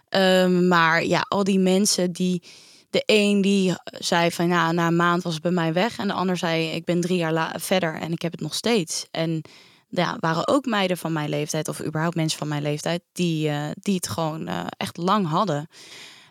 [0.08, 2.42] Ehm, maar ja, al die mensen die,
[2.90, 6.06] de een die zei van, ja, na een maand was het bij mij weg, en
[6.06, 9.06] de ander zei, ik ben drie jaar verder en ik heb het nog steeds.
[9.10, 9.42] En
[9.88, 13.70] ja, waren ook meiden van mijn leeftijd, of überhaupt mensen van mijn leeftijd, die, eh,
[13.74, 15.68] die het gewoon eh, echt lang hadden.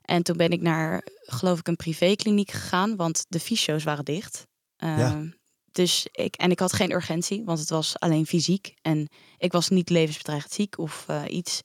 [0.01, 4.45] En toen ben ik naar, geloof ik, een privékliniek gegaan, want de fysio's waren dicht.
[4.83, 5.23] Eh, Ja.
[5.71, 8.73] Dus ik, en ik had geen urgentie, want het was alleen fysiek.
[8.81, 11.61] En ik was niet levensbedreigend ziek of eh, iets.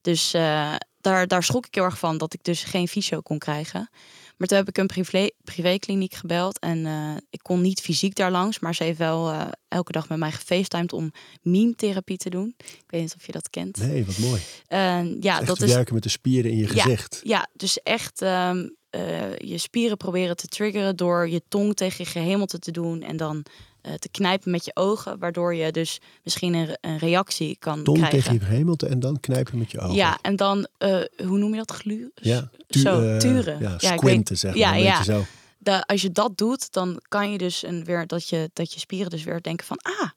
[0.00, 3.38] Dus eh, daar, daar schrok ik heel erg van, dat ik dus geen fysio kon
[3.38, 3.90] krijgen.
[4.36, 8.30] Maar toen heb ik een privé, privékliniek gebeld en eh, ik kon niet fysiek daar
[8.30, 9.34] langs, maar ze heeft wel
[9.68, 12.54] elke dag met mij gefacetimed om meme-therapie te doen.
[12.58, 13.76] Ik weet niet of je dat kent.
[13.76, 14.40] Nee, wat mooi.
[15.20, 16.82] Ja, dat is werken met de spieren in je Ja.
[16.82, 17.20] gezicht.
[17.22, 22.10] ja, dus echt ehm, eh, je spieren proberen te triggeren door je tong tegen je
[22.10, 23.44] gehemelte te doen en dan
[23.80, 27.82] eh, te knijpen met je ogen, waardoor je dus misschien een, re- een reactie kan
[27.84, 28.18] Tong krijgen.
[28.22, 29.94] tegen je hemelte en dan knijpen met je ogen.
[29.94, 31.70] Ja, en dan, eh, hoe noem je dat?
[31.72, 32.10] Glu?
[32.14, 32.50] ja.
[32.68, 33.60] Zo, turen.
[33.60, 34.60] Ja, Ja, squinten zeg maar.
[34.60, 34.98] Ja, een ja.
[34.98, 35.24] beetje zo.
[35.86, 39.10] Als je dat doet, dan kan je dus een, weer dat je, dat je spieren
[39.10, 40.08] dus weer denken van ah,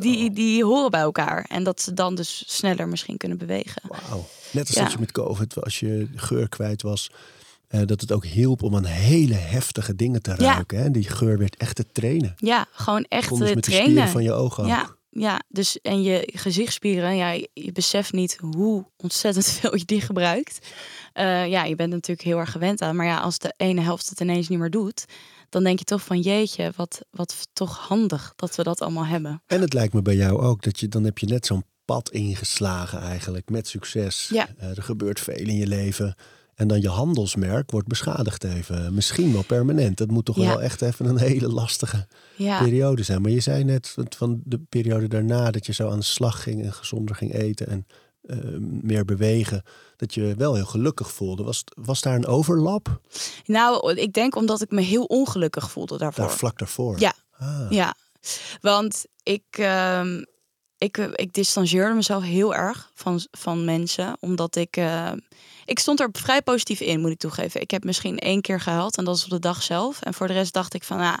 [0.00, 1.44] die, die horen bij elkaar.
[1.48, 3.82] En dat ze dan dus sneller misschien kunnen bewegen.
[3.88, 4.26] Wauw.
[4.52, 4.82] Net als Ja.
[4.82, 7.10] dat je met COVID, als je geur kwijt was,
[7.70, 10.52] eh, dat het ook hielp om aan hele heftige dingen te Ja.
[10.52, 10.78] ruiken.
[10.78, 10.84] Hè?
[10.84, 12.34] En die geur werd echt te trainen.
[12.36, 13.90] Ja, gewoon echt dus eh, met de trainen.
[13.90, 14.98] spieren van je ogen Ja, ook.
[15.10, 20.00] ja, dus en je gezichtspieren, ja, je, je beseft niet hoe ontzettend veel je die
[20.00, 20.66] gebruikt.
[21.12, 22.96] Eh, ja, je bent natuurlijk heel erg gewend aan.
[22.96, 25.04] Maar ja, als de ene helft het ineens niet meer doet,
[25.48, 29.42] dan denk je toch van jeetje, wat, wat toch handig dat we dat allemaal hebben.
[29.46, 32.10] En het lijkt me bij jou ook dat je dan heb je net zo'n pad
[32.10, 34.28] ingeslagen eigenlijk met succes.
[34.32, 34.48] Ja.
[34.58, 36.14] Eh, er gebeurt veel in je leven.
[36.60, 38.94] En dan je handelsmerk wordt beschadigd even.
[38.94, 39.96] Misschien wel permanent.
[39.98, 40.46] Dat moet toch Ja.
[40.46, 43.22] wel echt even een hele lastige Ja, periode zijn.
[43.22, 46.64] Maar je zei net van- de periode daarna dat je zo aan de slag ging
[46.64, 47.86] en gezonder ging eten en
[48.20, 48.38] eh,
[48.82, 49.62] meer bewegen.
[49.96, 51.42] Dat je wel heel gelukkig voelde.
[51.42, 53.00] Was, was daar een overlap?
[53.44, 56.24] nou, ik denk omdat ik me heel ongelukkig voelde daarvoor.
[56.24, 56.98] Daar vlak daarvoor?
[57.00, 57.12] Ja.
[57.38, 57.94] Ah, Ja,
[58.60, 60.24] want ik, ehm,
[60.78, 64.16] ik, ik distancieerde mezelf heel erg van, van mensen.
[64.20, 64.76] Omdat ik...
[64.76, 65.12] eh,
[65.70, 67.60] ik stond er vrij positief in, moet ik toegeven.
[67.60, 70.00] Ik heb misschien één keer gehuild en dat is op de dag zelf.
[70.00, 71.18] En voor de rest dacht ik van, nou,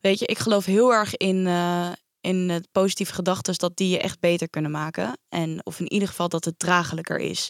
[0.00, 1.88] weet je, ik geloof heel erg in, eh,
[2.20, 5.18] in het positieve gedachten dat die je echt beter kunnen maken.
[5.28, 7.48] En of in ieder geval dat het draaglijker is.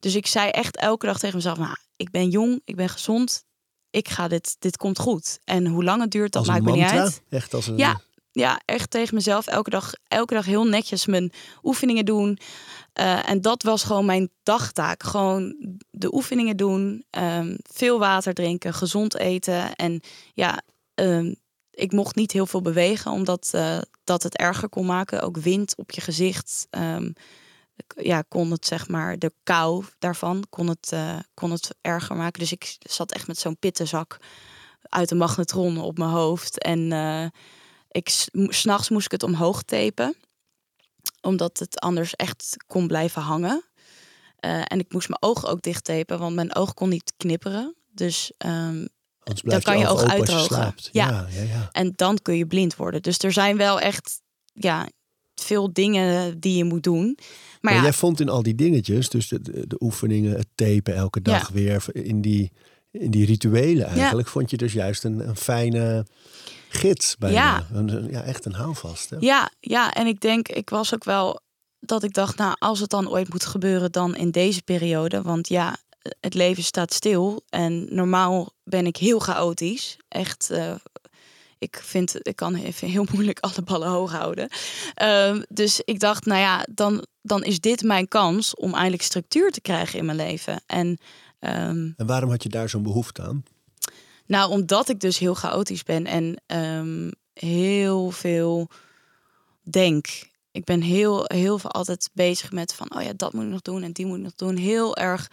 [0.00, 3.44] Dus ik zei echt elke dag tegen mezelf, nou, ik ben jong, ik ben gezond.
[3.90, 5.38] Ik ga dit, dit komt goed.
[5.44, 7.22] En hoe lang het duurt, dat maakt me niet uit.
[7.28, 7.76] Echt als een...
[7.76, 8.00] Ja,
[8.36, 12.38] ja, echt tegen mezelf elke dag, elke dag heel netjes mijn oefeningen doen.
[12.92, 15.02] Eh, en dat was gewoon mijn dagtaak.
[15.02, 15.56] Gewoon
[15.90, 19.74] de oefeningen doen, ehm, veel water drinken, gezond eten.
[19.74, 20.00] En
[20.34, 20.62] ja,
[20.94, 21.34] ehm,
[21.70, 25.22] ik mocht niet heel veel bewegen, omdat eh, dat het erger kon maken.
[25.22, 26.66] Ook wind op je gezicht.
[26.70, 27.10] ehm,
[27.96, 32.40] ja, kon het zeg maar, de kou daarvan kon het, eh, kon het erger maken.
[32.40, 34.18] Dus ik zat echt met zo'n pittenzak
[34.82, 36.58] uit een magnetron op mijn hoofd.
[36.62, 36.92] En
[37.96, 40.16] ik, s'nachts moest ik het omhoog tapen.
[41.20, 43.64] Omdat het anders echt kon blijven hangen.
[44.36, 47.74] Eh, en ik moest mijn ogen ook dicht tapen, want mijn oog kon niet knipperen.
[47.92, 50.74] Dus, Anders blijft kan je oog oog uitdrogen.
[50.92, 51.08] Ja.
[51.10, 51.68] Ja, ja, ja.
[51.72, 53.02] en dan kun je blind worden.
[53.02, 54.20] Dus er zijn wel echt,
[54.52, 54.88] ja,
[55.34, 57.18] veel dingen die je moet doen.
[57.60, 61.22] Maar, jij vond in al die dingetjes, dus de, de, de oefeningen, het tapen elke
[61.22, 62.52] dag weer, in die,
[63.00, 66.06] in die rituelen eigenlijk, vond je dus juist een, een fijne
[66.68, 67.36] gids bijna.
[67.36, 67.66] Ja.
[67.72, 68.54] Een, ja, echt een.
[69.08, 69.16] Hè?
[69.18, 71.40] Ja, ja, en ik denk, ik was ook wel
[71.80, 75.22] dat ik dacht, nou, als het dan ooit moet gebeuren, dan in deze periode.
[75.22, 75.76] Want ja,
[76.20, 79.96] het leven staat stil en normaal ben ik heel chaotisch.
[80.08, 80.74] Echt, eh,
[81.58, 84.48] ik vind, ik kan even heel moeilijk alle ballen hoog houden.
[84.94, 89.50] Ehm, dus ik dacht, nou ja, dan, dan is dit mijn kans om eindelijk structuur
[89.50, 90.62] te krijgen in mijn leven.
[90.66, 90.98] En
[91.46, 93.44] ehm, En waarom had je daar zo'n behoefte aan?
[94.26, 98.70] nou, omdat ik dus heel chaotisch ben en ehm, heel veel
[99.62, 100.34] denk.
[100.50, 103.62] Ik ben heel, heel veel altijd bezig met van, oh ja, dat moet ik nog
[103.62, 104.56] doen en die moet ik nog doen.
[104.56, 105.30] Heel erg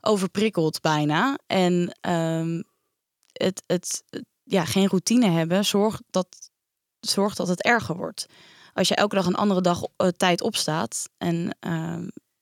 [0.00, 1.38] overprikkeld bijna.
[1.46, 2.62] En ehm,
[3.32, 4.04] het, het,
[4.42, 6.50] ja, geen routine hebben zorgt dat,
[7.00, 8.26] zorgt dat het erger wordt.
[8.72, 11.56] Als je elke dag een andere dag eh, tijd opstaat en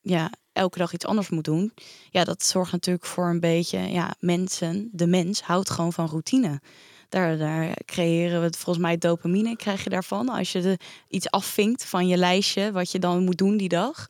[0.00, 1.72] ja, elke dag iets anders moet doen,
[2.10, 6.60] ja, dat zorgt natuurlijk voor een beetje, ja, mensen, de mens houdt gewoon van routine.
[7.08, 10.28] Daar, daar creëren we het, volgens mij dopamine krijg je daarvan.
[10.28, 10.78] Als je de,
[11.08, 14.06] iets afvinkt van je lijstje, wat je dan moet doen die dag.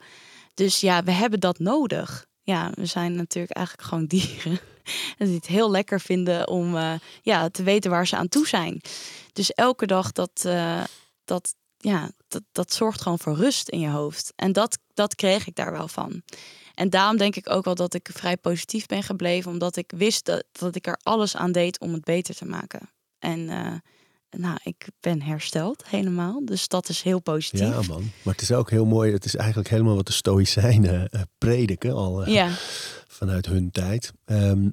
[0.55, 2.27] Dus ja, we hebben dat nodig.
[2.43, 4.61] Ja, we zijn natuurlijk eigenlijk gewoon dieren.
[5.19, 8.47] En die het heel lekker vinden om eh, ja, te weten waar ze aan toe
[8.47, 8.81] zijn.
[9.33, 10.83] Dus elke dag dat, eh,
[11.25, 14.33] dat, ja, dat, dat zorgt gewoon voor rust in je hoofd.
[14.37, 16.23] En dat, dat kreeg ik daar wel van.
[16.75, 19.51] En daarom denk ik ook wel dat ik vrij positief ben gebleven.
[19.51, 22.91] Omdat ik wist dat, dat ik er alles aan deed om het beter te maken.
[23.19, 23.75] En eh,
[24.41, 26.45] nou, ik ben hersteld helemaal.
[26.45, 27.61] Dus dat is heel positief.
[27.61, 28.11] Ja, man.
[28.23, 29.13] Maar het is ook heel mooi.
[29.13, 32.51] Het is eigenlijk helemaal wat de Stoïcijnen eh, prediken al eh, ja.
[33.09, 34.13] vanuit hun tijd.
[34.25, 34.69] Ehm,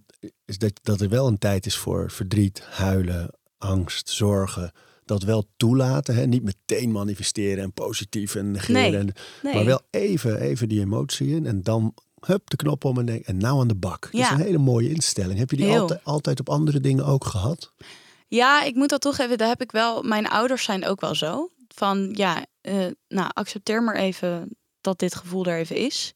[0.46, 4.72] is dat, dat er wel een tijd is voor verdriet, huilen, angst, zorgen.
[5.10, 6.16] Dat wel toelaten.
[6.16, 6.26] Hè?
[6.26, 8.82] Niet meteen manifesteren en positief en negeren.
[8.92, 9.54] Nee, En, nee.
[9.54, 11.46] Maar wel even, even die emotie in.
[11.46, 14.02] En dan hup de knop om en denk en nou aan de bak.
[14.02, 14.32] Dat is Ja.
[14.34, 15.40] een hele mooie instelling.
[15.40, 17.72] Heb je die altijd, altijd op andere dingen ook gehad?
[18.28, 19.38] Ja, ik moet dat toch even.
[19.38, 20.04] Daar heb ik wel.
[20.04, 21.50] Mijn ouders zijn ook wel zo.
[21.68, 26.14] Van ja, eh, nou accepteer maar even dat dit gevoel er even is.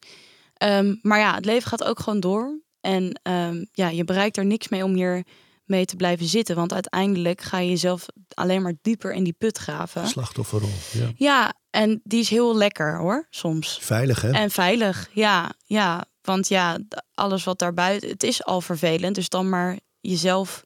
[0.54, 2.60] Ehm, maar ja, het leven gaat ook gewoon door.
[2.82, 5.24] En ehm, ja, je bereikt er niks mee om hier
[5.66, 6.56] mee te blijven zitten.
[6.56, 10.08] Want uiteindelijk ga je jezelf alleen maar dieper in die put graven.
[10.08, 10.70] Slachtofferrol.
[10.92, 11.12] Ja.
[11.16, 13.78] Ja, en die is heel lekker hoor, soms.
[13.82, 14.32] Veilig hè?
[14.32, 16.06] En veilig, ja, ja.
[16.22, 16.78] Want ja,
[17.14, 19.16] alles wat daarbuiten, het is al vervelend.
[19.16, 20.64] Dus dan maar jezelf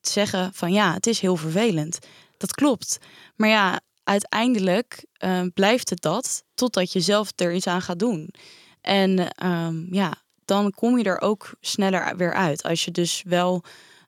[0.00, 1.98] zeggen van ja, het is heel vervelend.
[2.36, 2.98] Dat klopt.
[3.36, 8.30] Maar ja, uiteindelijk eh, blijft het dat totdat je zelf er iets aan gaat doen.
[8.80, 10.12] En ehm, ja,
[10.44, 12.62] dan kom je er ook sneller weer uit.
[12.62, 13.64] Als je dus wel,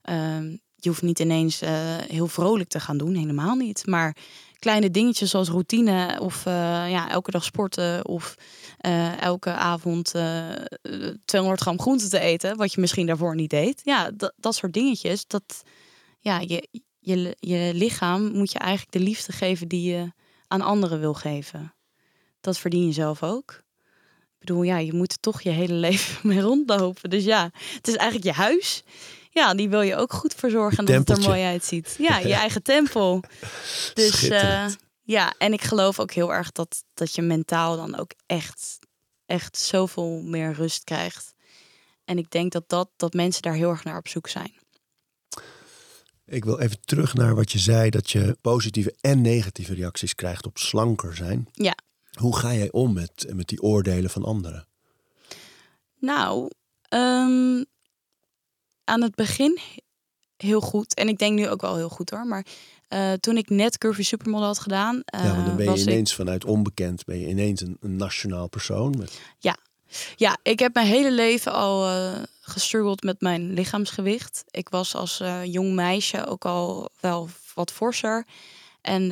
[0.08, 3.86] ehm, je hoeft niet ineens eh, heel vrolijk te gaan doen, helemaal niet.
[3.86, 4.16] Maar
[4.58, 6.52] kleine dingetjes zoals routine of eh,
[6.90, 8.34] ja, elke dag sporten of
[8.78, 10.48] eh, elke avond eh,
[11.24, 13.80] 200 gram groente te eten, wat je misschien daarvoor niet deed.
[13.84, 15.26] Ja, dat, dat soort dingetjes.
[15.26, 15.62] Dat,
[16.20, 20.12] ja, je, je, je lichaam moet je eigenlijk de liefde geven die je
[20.46, 21.74] aan anderen wil geven.
[22.40, 23.62] Dat verdien je zelf ook.
[24.40, 27.10] Ik bedoel, ja, je moet er toch je hele leven mee rondlopen.
[27.10, 28.82] Dus ja, het is eigenlijk je huis.
[29.38, 31.94] Ja, die wil je ook goed verzorgen en dat het er mooi uitziet.
[31.98, 33.22] Ja, je eigen tempel.
[33.94, 34.66] Dus eh,
[35.02, 38.78] ja, en ik geloof ook heel erg dat, dat je mentaal dan ook echt,
[39.26, 41.34] echt zoveel meer rust krijgt.
[42.04, 44.52] En ik denk dat, dat, dat mensen daar heel erg naar op zoek zijn.
[46.24, 50.46] Ik wil even terug naar wat je zei, dat je positieve en negatieve reacties krijgt
[50.46, 51.48] op slanker zijn.
[51.52, 51.74] Ja.
[52.18, 54.66] Hoe ga jij om met, met die oordelen van anderen?
[55.98, 56.50] Nou,
[56.88, 57.62] ehm,
[58.88, 59.58] aan het begin
[60.42, 60.94] heel goed.
[60.94, 62.26] En ik denk nu ook wel heel goed hoor.
[62.26, 62.46] Maar
[62.88, 65.86] eh, toen ik net Curvy Supermodel had gedaan, ja, want dan eh, ben je ik
[65.86, 68.94] ineens vanuit onbekend, ben je ineens een, een nationaal persoon.
[68.98, 69.20] Met,
[70.16, 72.02] Ja, ik heb mijn hele leven al
[72.40, 74.44] gestruggeld met mijn lichaamsgewicht.
[74.50, 78.26] Ik was als jong meisje ook al wel wat forser.
[78.80, 79.06] En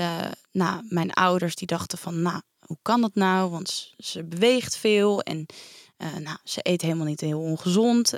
[0.53, 3.51] nou, mijn ouders die dachten van, nou, hoe kan dat nou?
[3.51, 5.47] Want ze beweegt veel en
[5.99, 8.13] nou, ze eet helemaal niet heel ongezond.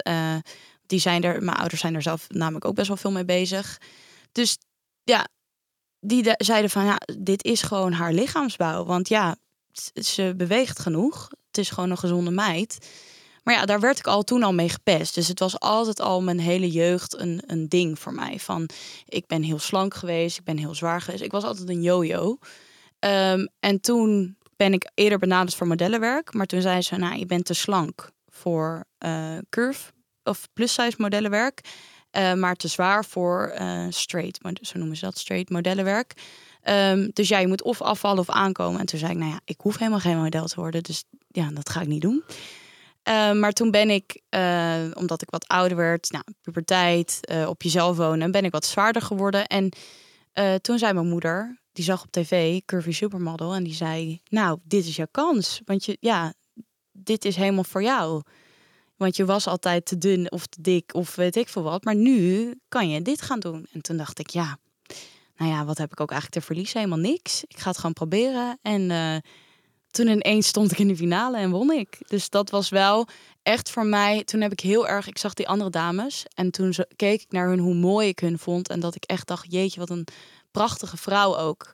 [0.88, 3.80] Die zijn er, mijn ouders zijn er zelf namelijk ook best wel veel mee bezig.
[4.32, 4.58] Dus
[5.02, 5.26] ja,
[6.00, 8.84] die de- zeiden van, ja, dit is gewoon haar lichaamsbouw.
[8.84, 9.36] Want ja,
[9.94, 11.28] ze beweegt genoeg.
[11.46, 12.78] Het is gewoon een gezonde meid.
[13.42, 15.14] Maar ja, daar werd ik al toen al mee gepest.
[15.14, 18.38] Dus het was altijd al mijn hele jeugd een, een ding voor mij.
[18.38, 18.68] Van,
[19.04, 21.22] ik ben heel slank geweest, ik ben heel zwaar geweest.
[21.22, 22.38] Ik was altijd een yo-yo.
[22.98, 26.34] Ehm, en toen ben ik eerder benaderd voor modellenwerk.
[26.34, 29.92] Maar toen zei ze, nou, je bent te slank voor eh, curve
[30.28, 31.60] of plus-size modellenwerk.
[32.10, 36.14] eh, maar te zwaar voor eh, straight, zo noemen ze dat, straight modellenwerk.
[36.62, 38.80] Ehm, dus ja, je moet of afvallen of aankomen.
[38.80, 40.82] En toen zei ik, nou ja, ik hoef helemaal geen model te worden.
[40.82, 42.24] Dus ja, dat ga ik niet doen.
[43.02, 47.62] Ehm, maar toen ben ik, eh, omdat ik wat ouder werd, nou, puberteit, uh, op
[47.62, 49.46] jezelf wonen, ben ik wat zwaarder geworden.
[49.46, 49.72] En
[50.34, 54.58] uh, toen zei mijn moeder, die zag op tv Curvy Supermodel, en die zei, nou,
[54.62, 55.60] dit is jouw kans.
[55.64, 56.34] Want je, ja,
[56.92, 58.22] dit is helemaal voor jou.
[58.98, 61.84] Want je was altijd te dun of te dik of weet ik veel wat.
[61.84, 63.66] Maar nu kan je dit gaan doen.
[63.72, 64.58] En toen dacht ik, ja,
[65.36, 66.80] nou ja, wat heb ik ook eigenlijk te verliezen?
[66.80, 67.44] Helemaal niks.
[67.44, 68.58] Ik ga het gewoon proberen.
[68.62, 69.16] En uh,
[69.90, 71.98] toen ineens stond ik in de finale en won ik.
[72.06, 73.08] Dus dat was wel
[73.42, 74.24] echt voor mij.
[74.24, 76.24] Toen heb ik heel erg, ik zag die andere dames.
[76.34, 78.68] En toen keek ik naar hun hoe mooi ik hun vond.
[78.68, 80.06] En dat ik echt dacht, jeetje, wat een
[80.50, 81.72] prachtige vrouw ook.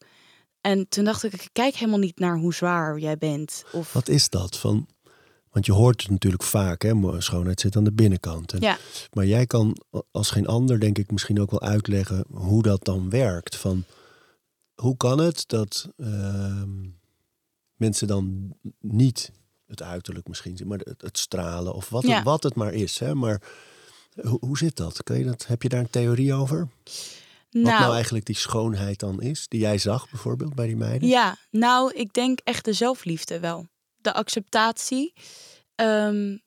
[0.61, 3.65] En toen dacht ik, ik kijk helemaal niet naar hoe zwaar jij bent.
[3.73, 3.93] Of...
[3.93, 4.59] Wat is dat?
[4.59, 4.87] Van,
[5.55, 7.21] want je hoort het natuurlijk vaak, hè?
[7.21, 8.53] schoonheid zit aan de binnenkant.
[8.53, 8.79] En, ja.
[9.13, 9.77] Maar jij kan
[10.11, 13.57] als geen ander, denk ik, misschien ook wel uitleggen hoe dat dan werkt.
[13.57, 13.85] Van,
[14.75, 16.63] hoe kan het dat uh,
[17.77, 19.33] mensen dan niet
[19.67, 22.15] het uiterlijk misschien zien, maar het, het stralen of wat, Ja.
[22.15, 22.99] het, wat het maar is.
[22.99, 23.15] Hè?
[23.15, 23.43] Maar
[24.21, 25.03] hoe, hoe zit dat?
[25.03, 25.47] Kun je dat?
[25.47, 26.69] Heb je daar een theorie over?
[27.51, 31.09] Wat nou eigenlijk die schoonheid dan is, die jij zag bijvoorbeeld bij die meiden?
[31.09, 33.67] Ja, nou, ik denk echt de zelfliefde wel.
[34.05, 35.13] De acceptatie.
[35.75, 36.39] Ehm,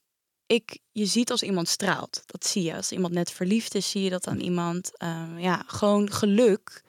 [0.45, 2.21] ik, je ziet als iemand straalt.
[2.25, 2.75] Dat zie je.
[2.75, 4.97] Als iemand net verliefd is, zie je dat aan iemand.
[4.97, 6.83] Ehm, ja, gewoon geluk.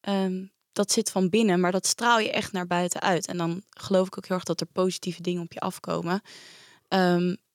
[0.00, 3.26] ehm, dat zit van binnen, maar dat straal je echt naar buiten uit.
[3.26, 6.22] En dan geloof ik ook heel erg dat er positieve dingen op je afkomen.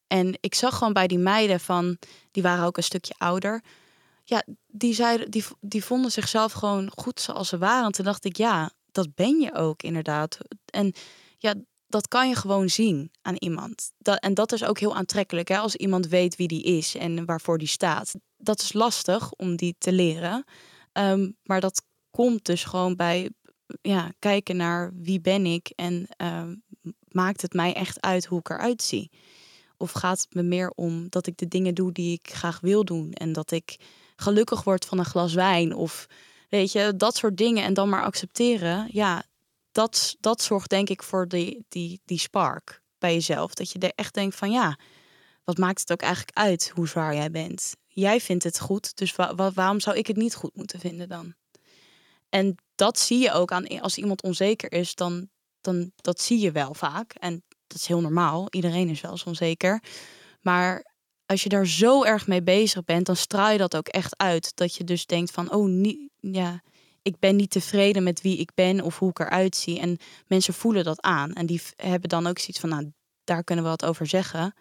[0.07, 1.97] En ik zag gewoon bij die meiden van,
[2.31, 3.63] die waren ook een stukje ouder.
[4.23, 7.85] Ja, die, zeiden, die, die vonden zichzelf gewoon goed zoals ze waren.
[7.85, 10.37] En toen dacht ik, ja, dat ben je ook inderdaad.
[10.65, 10.93] En
[11.37, 11.53] ja,
[11.95, 13.91] dat kan je gewoon zien aan iemand.
[13.97, 15.57] Dat, en dat is ook heel aantrekkelijk, hè?
[15.57, 18.15] als iemand weet wie die is en waarvoor die staat.
[18.37, 20.43] Dat is lastig om die te leren.
[20.91, 23.29] Ehm, maar dat komt dus gewoon bij
[23.81, 26.55] ja, kijken naar wie ben ik en ehm,
[27.07, 29.11] maakt het mij echt uit hoe ik eruit zie.
[29.77, 32.83] Of gaat het me meer om dat ik de dingen doe die ik graag wil
[32.83, 33.79] doen en dat ik
[34.15, 36.07] gelukkig word van een glas wijn of
[36.49, 38.87] weet je, dat soort dingen en dan maar accepteren.
[38.91, 39.23] Ja,
[39.75, 43.53] dat, dat zorgt denk ik voor die, die, die spark bij jezelf.
[43.53, 44.79] Dat je er echt denkt van ja,
[45.43, 47.75] wat maakt het ook eigenlijk uit hoe zwaar jij bent?
[47.87, 51.09] Jij vindt het goed, dus wa wa waarom zou ik het niet goed moeten vinden
[51.09, 51.33] dan?
[52.29, 55.29] En dat zie je ook aan als iemand onzeker is, dan,
[55.61, 57.13] dan dat zie je wel vaak.
[57.13, 58.47] En dat is heel normaal.
[58.49, 59.83] Iedereen is wel eens onzeker.
[60.41, 60.93] Maar
[61.25, 64.55] als je daar zo erg mee bezig bent, dan straal je dat ook echt uit.
[64.55, 66.61] Dat je dus denkt van, oh, nie, ja,
[67.05, 69.79] ik ben niet tevreden met wie ik ben of hoe ik eruit zie.
[69.79, 69.97] En
[70.27, 71.33] mensen voelen dat aan.
[71.33, 72.91] En die hebben dan ook zoiets van, nou,
[73.23, 74.53] daar kunnen we wat over zeggen.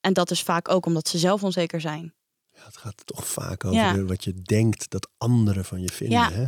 [0.00, 2.12] En dat is vaak ook omdat ze zelf onzeker zijn.
[2.54, 4.02] Ja, het gaat toch vaak over Ja.
[4.04, 6.18] wat je denkt dat anderen van je vinden.
[6.18, 6.30] Ja.
[6.32, 6.44] Hè?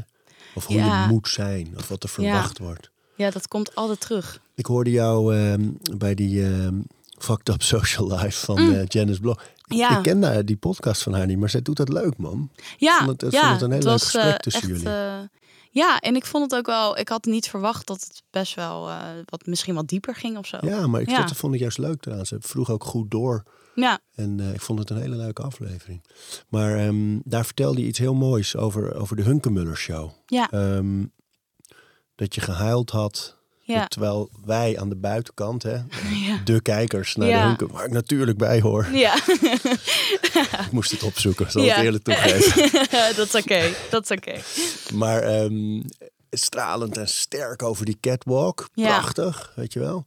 [0.55, 1.03] Of hoe Ja.
[1.07, 2.91] je moet zijn, of wat er verwacht wordt.
[3.17, 4.41] Ja, dat komt altijd terug.
[4.55, 6.81] Ik hoorde jou ehm, bij die ehm
[7.19, 8.73] Fucked Up Social Life van Mm.
[8.75, 9.43] eh, Janice Blok.
[9.67, 9.97] Ja.
[9.97, 12.51] Ik ken daar die podcast van haar niet, maar zij doet dat leuk, man.
[12.77, 14.71] Ja, vond het- ik ja, vond het een heel leuk was, gesprek eh, tussen echt,
[14.71, 14.89] jullie.
[14.95, 15.19] eh,
[15.71, 16.99] ja, en ik vond het ook wel.
[16.99, 20.47] Ik had niet verwacht dat het best wel eh, wat misschien wat dieper ging of
[20.47, 20.59] zo.
[20.61, 21.29] Ja, maar ik Ja.
[21.29, 22.27] vond ik juist leuk eraan.
[22.27, 23.43] Ze vroeg ook goed door.
[23.75, 26.05] Ja, En eh, ik vond het een hele leuke aflevering.
[26.49, 30.11] Maar ehm, daar vertelde je iets heel moois over, over de Hunkemuller Show.
[30.27, 31.05] ja, Ehm,
[32.15, 33.36] dat je gehuild had.
[33.67, 33.87] Ja.
[33.87, 35.77] Terwijl wij aan de buitenkant, hè,
[36.27, 36.41] ja.
[36.45, 37.47] de kijkers naar de Ja.
[37.47, 38.89] Hunke, waar ik natuurlijk bij hoor.
[38.93, 39.15] Ja.
[40.67, 42.71] Ik moest het opzoeken, zal ik eerlijk toegeven.
[43.17, 43.73] dat is oké.
[43.91, 44.41] Dat is oké.
[44.95, 45.83] Maar ehm,
[46.31, 48.69] stralend en sterk over die catwalk.
[48.75, 50.07] Prachtig, weet je wel.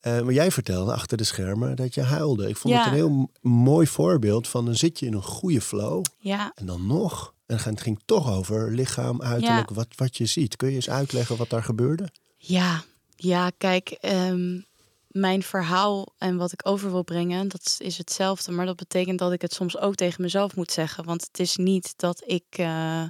[0.00, 2.48] Eh, maar jij vertelde achter de schermen dat je huilde.
[2.48, 6.04] Ik vond het een heel mooi voorbeeld van dan zit je in een goede flow.
[6.18, 6.52] Ja.
[6.54, 10.56] En dan nog, en het ging toch over lichaam, uiterlijk, wat, wat je ziet.
[10.56, 12.08] Kun je eens uitleggen wat daar gebeurde?
[12.36, 12.82] Ja,
[13.22, 14.60] ja, kijk, ehm,
[15.08, 18.52] mijn verhaal en wat ik over wil brengen, dat is hetzelfde.
[18.52, 21.04] Maar dat betekent dat ik het soms ook tegen mezelf moet zeggen.
[21.04, 23.04] Want het is niet dat ik eh,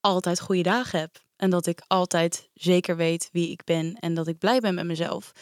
[0.00, 1.22] altijd goede dagen heb.
[1.36, 4.84] En dat ik altijd zeker weet wie ik ben en dat ik blij ben met
[4.84, 5.32] mezelf.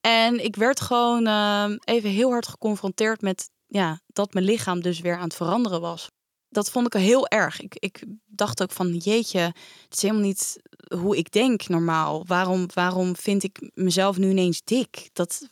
[0.00, 5.00] En ik werd gewoon ehm, even heel hard geconfronteerd met ja, dat mijn lichaam dus
[5.00, 6.08] weer aan het veranderen was.
[6.50, 7.60] Dat vond ik heel erg.
[7.60, 10.56] Ik, ik dacht ook van jeetje, het is helemaal niet
[11.00, 12.24] hoe ik denk normaal.
[12.26, 15.10] Waarom, waarom vind ik mezelf nu ineens dik?
[15.12, 15.48] Dat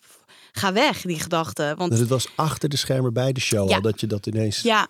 [0.53, 1.74] ga weg, die gedachte.
[1.76, 3.76] Want Dus het was achter de schermen bij de show Ja.
[3.76, 4.61] al dat je dat ineens...
[4.61, 4.88] ja,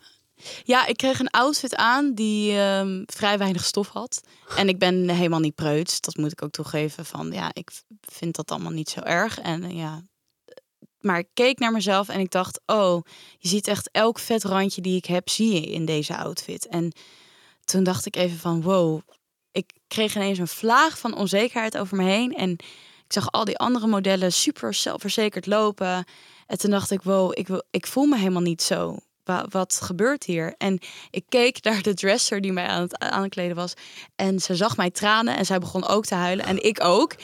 [0.65, 4.21] ja, ik kreeg een outfit aan die ehm, vrij weinig stof had.
[4.57, 6.01] En ik ben helemaal niet preuts.
[6.01, 7.05] Dat moet ik ook toegeven.
[7.05, 9.39] Van ja, ik vind dat allemaal niet zo erg.
[9.41, 10.03] En eh, ja.
[11.07, 13.03] Maar ik keek naar mezelf en ik dacht: oh,
[13.39, 16.67] je ziet echt elk vet randje die ik heb, zie je in deze outfit.
[16.67, 16.93] En
[17.65, 19.01] toen dacht ik even van: wow,
[19.53, 22.35] ik kreeg ineens een vlaag van onzekerheid over me heen.
[22.35, 22.51] En
[23.05, 26.05] ik zag al die andere modellen super zelfverzekerd lopen.
[26.47, 28.99] En toen dacht ik, wow, ik, ik voel me helemaal niet zo.
[29.27, 30.55] Wa- Wat gebeurt hier?
[30.59, 30.79] En
[31.11, 33.73] ik keek naar de dresser die mij aan het aankleden was.
[34.17, 36.45] En ze zag mij tranen en zij begon ook te huilen.
[36.47, 37.15] En ik ook.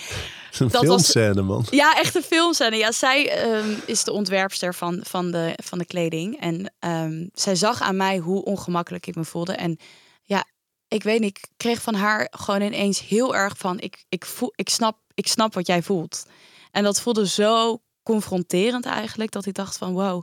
[0.58, 1.66] Een Dat was- man.
[1.70, 2.76] Ja, echt een filmscène.
[2.76, 6.40] Ja, zij ehm, is de ontwerpster van, van, de, van de kleding.
[6.40, 9.52] En ehm, zij zag aan mij hoe ongemakkelijk ik me voelde.
[9.52, 9.78] En
[10.22, 10.44] ja,
[10.88, 13.80] ik weet niet, ik kreeg van haar gewoon ineens heel erg van...
[13.80, 16.26] Ik, ik, voel, ik, snap, ik snap wat jij voelt.
[16.70, 19.30] En dat voelde zo confronterend eigenlijk...
[19.30, 20.22] dat ik dacht van wow,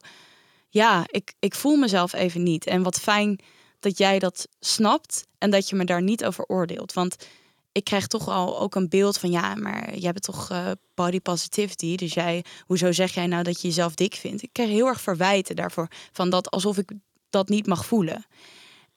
[0.70, 2.66] ja, ik, ik voel mezelf even niet.
[2.66, 3.40] En wat fijn
[3.80, 6.94] dat jij dat snapt en dat je me daar niet over oordeelt.
[6.94, 7.16] Want
[7.72, 11.20] ik krijg toch al ook een beeld van ja, maar jij bent toch eh, body
[11.20, 11.96] positivity.
[11.96, 14.44] Dus jij, hoezo zeg jij nou dat je jezelf dik vindt?
[14.44, 16.92] Ik krijg heel erg verwijten daarvoor van dat alsof ik
[17.30, 18.26] dat niet mag voelen.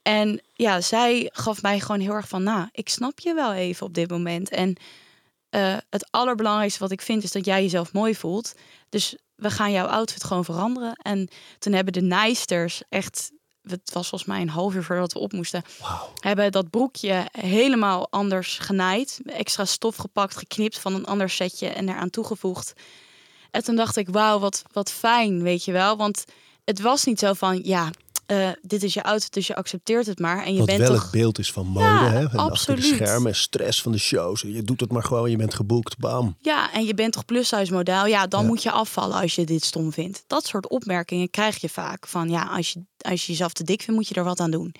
[0.03, 3.87] En ja, zij gaf mij gewoon heel erg van, nou, ik snap je wel even
[3.87, 4.51] op dit moment.
[4.51, 4.77] En
[5.49, 8.55] eh, het allerbelangrijkste wat ik vind is dat jij jezelf mooi voelt.
[8.89, 10.93] Dus we gaan jouw outfit gewoon veranderen.
[10.93, 11.28] En
[11.59, 13.30] toen hebben de nijsters echt,
[13.62, 15.62] het was volgens mij een half uur voordat we op moesten,
[16.20, 19.20] hebben dat broekje helemaal anders genaaid.
[19.24, 22.72] Extra stof gepakt, geknipt van een ander setje en eraan toegevoegd.
[23.51, 25.97] En toen dacht ik, wauw, wat, wat fijn, weet je wel.
[25.97, 26.24] Want
[26.64, 27.90] het was niet zo van, ja,
[28.41, 30.45] eh, dit is je outfit, dus je accepteert het maar.
[30.45, 31.03] En je Wat bent wel toch...
[31.03, 32.18] het beeld is van mode, Ja, hè?
[32.18, 32.85] En achter de absoluut.
[32.85, 34.41] schermen, stress van de shows.
[34.41, 36.37] Je doet het maar gewoon, je bent geboekt, bam.
[36.41, 38.07] Ja, en je bent toch plus-size model?
[38.07, 38.47] Ja, dan Ja.
[38.47, 40.24] moet je afvallen als je dit stom vindt.
[40.26, 42.07] Dat soort opmerkingen krijg je vaak.
[42.07, 44.51] Van ja, als je, als je jezelf te dik vindt, moet je er wat aan
[44.51, 44.74] doen.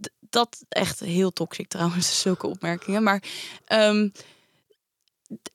[0.00, 3.02] D- dat echt heel toxic trouwens, zulke opmerkingen.
[3.02, 3.22] Maar
[3.64, 4.08] ehm,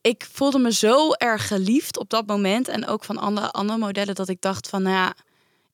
[0.01, 2.67] ik voelde me zo erg geliefd op dat moment.
[2.67, 5.13] En ook van andere, andere modellen dat ik dacht van, nou ja,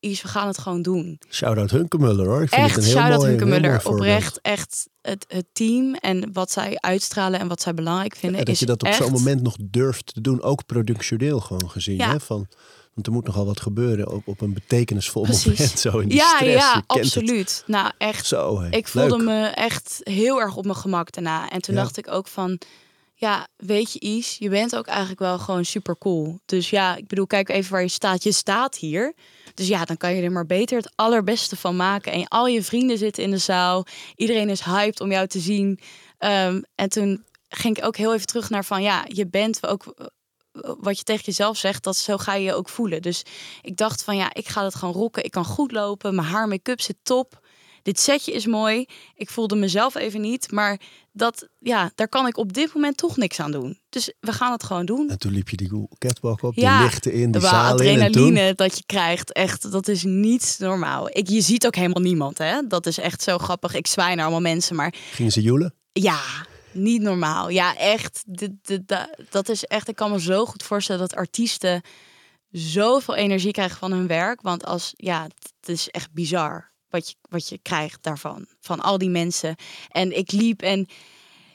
[0.03, 1.19] We gaan het gewoon doen.
[1.29, 2.41] Shout-out Hunkemuller hoor.
[2.41, 3.81] Ik vind Echt, het een heel shout-out Hunkemuller.
[3.87, 8.39] Oprecht, echt het, het team en wat zij uitstralen en wat zij belangrijk vinden.
[8.39, 11.39] En dat is je dat op echt, zo'n moment nog durft te doen, ook productioneel
[11.39, 11.95] gewoon gezien.
[11.97, 12.09] Ja.
[12.11, 12.19] Hè?
[12.19, 12.47] Van,
[12.93, 15.57] want er moet nogal wat gebeuren op, op een betekenisvol Precies.
[15.59, 15.79] moment.
[15.79, 16.53] Zo in die Ja, stress.
[16.53, 17.63] ja, absoluut.
[17.67, 18.25] Nou, echt.
[18.25, 18.61] Zo.
[18.69, 19.25] Ik voelde Leuk.
[19.25, 21.49] me echt heel erg op mijn gemak daarna.
[21.49, 21.81] En toen Ja.
[21.81, 22.59] dacht ik ook van,
[23.15, 26.39] ja, weet je Is, je bent ook eigenlijk wel gewoon super cool.
[26.45, 28.23] Dus ja, ik bedoel, kijk even waar je staat.
[28.23, 29.13] Je staat hier.
[29.53, 32.11] Dus ja, dan kan je er maar beter het allerbeste van maken.
[32.11, 33.85] En al je vrienden zitten in de zaal.
[34.15, 35.79] Iedereen is hyped om jou te zien.
[36.17, 40.11] Ehm, en toen ging ik ook heel even terug naar van, ja, je bent ook
[40.61, 43.01] wat je tegen jezelf zegt, dat zo ga je je ook voelen.
[43.01, 43.23] Dus
[43.61, 45.23] ik dacht van ja, ik ga het gewoon rocken.
[45.23, 46.15] Ik kan goed lopen.
[46.15, 47.41] Mijn haar, make-up zit top.
[47.83, 48.85] Dit setje is mooi.
[49.15, 50.79] Ik voelde mezelf even niet, maar
[51.11, 53.79] dat ja, daar kan ik op dit moment toch niks aan doen.
[53.89, 55.09] Dus we gaan het gewoon doen.
[55.09, 57.87] En toen liep je die catwalk op, Ja, die lichten in, De zaal in.
[57.87, 61.09] En adrenaline toen, dat je krijgt, echt, dat is niet normaal.
[61.17, 62.67] Ik, je ziet ook helemaal niemand, hè?
[62.67, 63.73] Dat is echt zo grappig.
[63.73, 65.73] Ik zwaai naar allemaal mensen, maar gingen ze joelen?
[65.91, 66.21] ja,
[66.71, 67.49] niet normaal.
[67.49, 68.23] Ja, echt.
[68.27, 68.51] Dit,
[68.87, 69.87] da- dat is echt.
[69.87, 71.81] Ik kan me zo goed voorstellen dat artiesten
[72.51, 74.41] zoveel energie krijgen van hun werk.
[74.41, 75.23] Want als ja,
[75.59, 78.45] het is echt bizar wat je, wat je krijgt daarvan.
[78.59, 79.55] Van al die mensen.
[79.89, 80.87] En ik liep en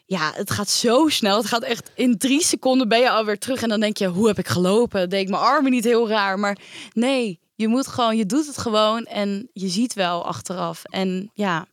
[0.07, 1.36] ja, het gaat zo snel.
[1.36, 3.62] Het gaat echt in drie seconden ben je alweer terug.
[3.62, 5.09] En dan denk je, hoe heb ik gelopen?
[5.09, 6.39] Deed ik mijn armen niet heel raar?
[6.39, 6.59] Maar
[6.93, 10.84] nee, je moet gewoon, je doet het gewoon en je ziet wel achteraf.
[10.84, 11.66] En ja,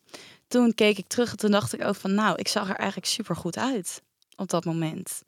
[0.47, 3.07] toen keek ik terug en toen dacht ik ook van, nou, ik zag er eigenlijk
[3.07, 4.01] super goed uit
[4.36, 5.22] op dat moment.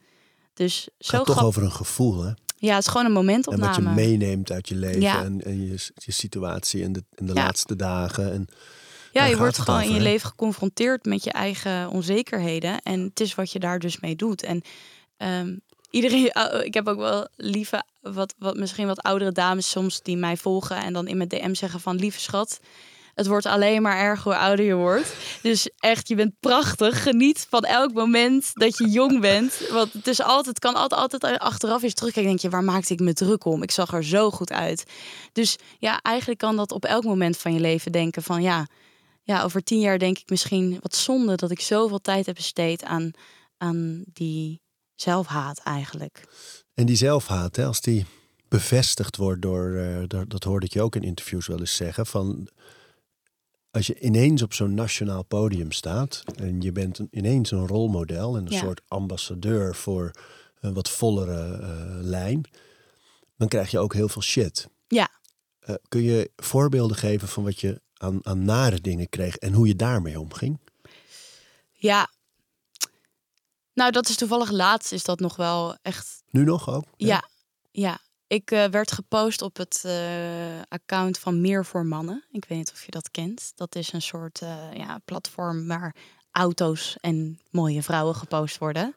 [0.54, 2.32] Dus zo gaat toch over een gevoel, hè?
[2.60, 3.66] Ja, het is gewoon een En momentopname.
[3.68, 5.24] wat je meeneemt uit je leven Ja.
[5.24, 7.44] en, en je, je situatie in de, in de Ja.
[7.44, 8.32] laatste dagen.
[8.34, 8.48] En
[9.12, 10.10] Ja, je wordt gewoon over, in je hè?
[10.10, 12.82] leven geconfronteerd met je eigen onzekerheden.
[12.82, 14.44] En het is wat je daar dus mee doet.
[14.44, 14.62] En
[15.18, 15.56] ehm,
[15.90, 20.18] iedereen, uh, ik heb ook wel lieve, wat, wat, misschien wat oudere dames soms die
[20.18, 20.78] mij volgen.
[20.78, 22.60] En dan in mijn DM zeggen van, lieve schat,
[23.18, 25.16] het wordt alleen maar erger hoe ouder je wordt.
[25.42, 27.04] Dus echt, je bent prachtig.
[27.04, 29.68] Geniet van elk moment dat je jong bent.
[29.72, 32.30] Want het is altijd, kan altijd, altijd achteraf eens terugkijken.
[32.32, 33.64] Denk je, waar maakte ik me druk om?
[33.64, 34.84] Ik zag er zo goed uit.
[35.32, 38.68] Dus ja, eigenlijk kan dat op elk moment van je leven denken van ja,
[39.24, 42.84] ja, over tien jaar denk ik misschien wat zonde dat ik zoveel tijd heb besteed
[42.84, 43.12] aan,
[43.58, 44.62] aan die
[44.96, 46.24] zelfhaat eigenlijk.
[46.74, 48.06] En die zelfhaat, hè, als die
[48.48, 52.06] bevestigd wordt door, eh, door- dat hoorde ik je ook in interviews wel eens zeggen,
[52.06, 52.48] van
[53.78, 58.38] als je ineens op zo'n nationaal podium staat en je bent een- ineens een rolmodel
[58.38, 58.60] en een Ja.
[58.60, 60.12] soort ambassadeur voor
[60.60, 61.70] een wat vollere eh,
[62.02, 62.42] lijn,
[63.38, 64.68] dan krijg je ook heel veel shit.
[64.88, 65.10] Ja.
[65.60, 69.68] Eh, kun je voorbeelden geven van wat je aan, aan nare dingen kreeg en hoe
[69.68, 70.60] je daarmee omging?
[71.72, 72.10] Ja.
[73.74, 76.84] Nou, dat is toevallig laatst is dat nog wel echt Nu nog ook?
[76.96, 77.30] Ja,
[77.72, 78.00] ja.
[78.28, 82.24] Ik eh, werd gepost op het eh, account van Meer voor Mannen.
[82.32, 83.52] Ik weet niet of je dat kent.
[83.56, 85.96] Dat is een soort eh, ja, platform waar
[86.32, 88.96] auto's en mooie vrouwen gepost worden.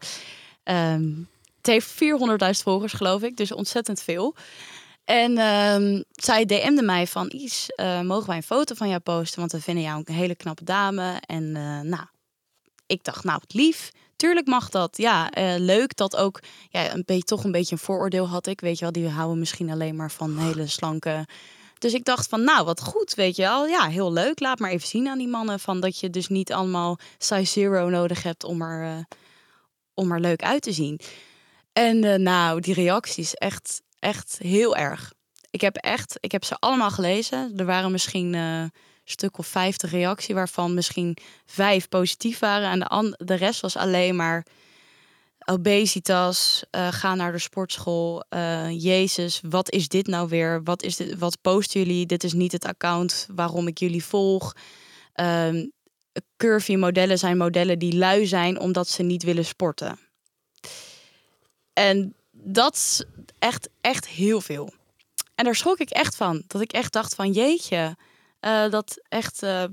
[0.62, 1.12] Ehm,
[1.56, 4.34] het heeft 400.000 volgers, geloof ik, dus ontzettend veel.
[5.04, 9.38] En ehm, zij DM'de mij van, uh, mogen wij een foto van jou posten?
[9.40, 11.22] Want we vinden jou een hele knappe dame.
[11.26, 11.52] En
[11.88, 12.06] nou,
[12.86, 13.90] ik dacht, nou, wat lief.
[14.20, 14.96] Tuurlijk mag dat.
[14.96, 16.40] Ja, uh, leuk dat ook,
[16.70, 18.60] ja, een beetje, toch een beetje een vooroordeel had ik.
[18.60, 21.26] Weet je wel, die houden misschien alleen maar van hele slanke...
[21.78, 23.66] Dus ik dacht van, nou, wat goed, weet je wel.
[23.66, 24.40] Ja, heel leuk.
[24.40, 27.88] Laat maar even zien aan die mannen van dat je dus niet allemaal size zero
[27.88, 29.06] nodig hebt om er,
[29.94, 31.00] om er leuk uit te zien.
[31.72, 35.12] En nou, die reacties, echt echt heel erg.
[35.50, 37.52] Ik heb echt, ik heb ze allemaal gelezen.
[37.56, 38.34] Er waren misschien
[39.10, 42.70] stuk of vijftig reacties, waarvan misschien vijf positief waren.
[42.70, 44.46] En de, de rest was alleen maar
[45.44, 48.24] obesitas, uh, ga naar de sportschool.
[48.30, 50.62] Uh, Jezus, wat is dit nou weer?
[50.62, 52.06] Wat, is dit, wat posten jullie?
[52.06, 54.56] Dit is niet het account waarom ik jullie volg.
[55.14, 55.64] Uh,
[56.36, 59.98] curvy modellen zijn modellen die lui zijn omdat ze niet willen sporten.
[61.72, 63.06] En dat
[63.38, 64.72] echt, echt heel veel.
[65.34, 66.42] En daar schrok ik echt van.
[66.46, 67.96] Dat ik echt dacht van jeetje,
[68.40, 69.64] uh, dat echt uh,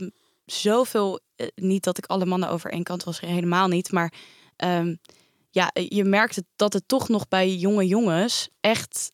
[0.45, 3.91] zoveel, uh, niet dat ik alle mannen over één kant was, helemaal niet.
[3.91, 4.13] Maar
[4.57, 4.99] um,
[5.49, 9.11] ja, je merkt het, dat het toch nog bij jonge jongens echt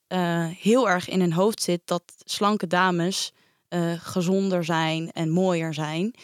[0.58, 3.32] heel erg in hun hoofd zit dat slanke dames
[3.98, 6.16] gezonder zijn en mooier zijn.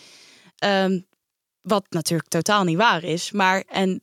[0.63, 1.05] Um,
[1.61, 3.32] wat natuurlijk totaal niet waar is.
[3.32, 4.01] Maar en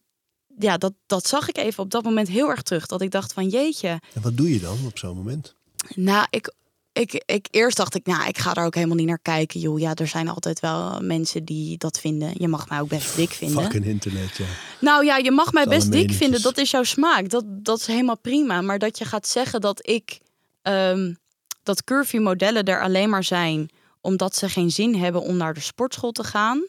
[0.59, 2.87] ja, dat, dat zag ik even op dat moment heel erg terug.
[2.87, 3.89] Dat ik dacht van jeetje.
[3.89, 5.55] En wat doe je dan op zo'n moment?
[5.95, 6.55] Nou, ik,
[6.99, 9.61] ik, ik, eerst dacht ik, nou, ik ga daar ook helemaal niet naar kijken.
[9.61, 12.33] Joh, ja, er zijn altijd wel mensen die dat vinden.
[12.35, 13.63] Je mag mij ook best dik vinden.
[13.63, 14.45] Fucking internet, ja.
[14.81, 16.43] Nou ja, je mag mij best dik vinden.
[16.43, 17.29] Dat is jouw smaak.
[17.29, 18.61] Dat, dat is helemaal prima.
[18.61, 20.19] Maar dat je gaat zeggen dat ik...
[20.63, 21.19] Um,
[21.63, 23.71] dat curvy modellen er alleen maar zijn...
[24.01, 26.65] omdat ze geen zin hebben om naar de sportschool te gaan...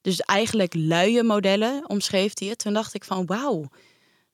[0.00, 2.58] Dus eigenlijk luie modellen omschreef hij het.
[2.58, 3.68] Toen dacht ik van wauw,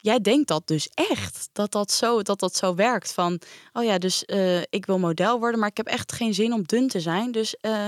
[0.05, 1.49] jij denkt dat dus echt.
[1.53, 3.13] Dat dat zo, dat dat zo werkt.
[3.13, 3.41] Van
[3.73, 6.63] oh ja, dus uh, ik wil model worden, maar ik heb echt geen zin om
[6.63, 7.33] dun te zijn.
[7.33, 7.87] Dus uh,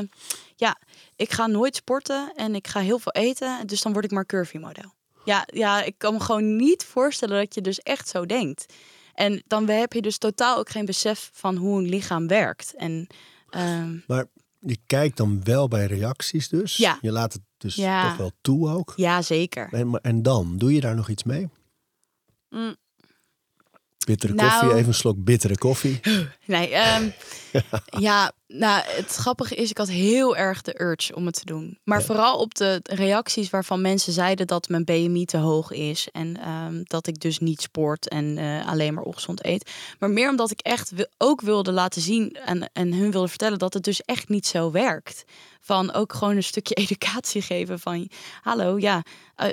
[0.54, 0.78] ja,
[1.16, 3.66] ik ga nooit sporten en ik ga heel veel eten.
[3.66, 4.94] Dus dan word ik maar curvy model.
[5.24, 8.74] Ja, ja, ik kan me gewoon niet voorstellen dat je dus echt zo denkt.
[9.14, 12.74] En dan heb je dus totaal ook geen besef van hoe een lichaam werkt.
[12.76, 13.06] En,
[13.50, 14.26] uh, maar
[14.60, 16.76] je kijkt dan wel bij reacties dus.
[16.76, 16.98] Ja.
[17.00, 18.08] Je laat het dus ja.
[18.08, 18.92] toch wel toe ook.
[18.96, 19.68] Ja, zeker.
[19.72, 21.48] En, en dan, doe je daar nog iets mee?
[22.56, 22.76] Mm.
[24.06, 26.00] Bittere nou, koffie, even een slok bittere koffie.
[26.44, 27.12] Nee, um,
[28.08, 31.78] ja, nou, het grappige is, ik had heel erg de urge om het te doen.
[31.84, 32.04] Maar ja.
[32.04, 36.08] vooral op de reacties waarvan mensen zeiden dat mijn BMI te hoog is.
[36.12, 39.70] En um, dat ik dus niet sport en uh, alleen maar ongezond eet.
[39.98, 43.74] Maar meer omdat ik echt ook wilde laten zien en, en hun wilde vertellen dat
[43.74, 45.24] het dus echt niet zo werkt.
[45.60, 49.02] Van ook gewoon een stukje educatie geven van, hallo, ja,
[49.36, 49.46] uh,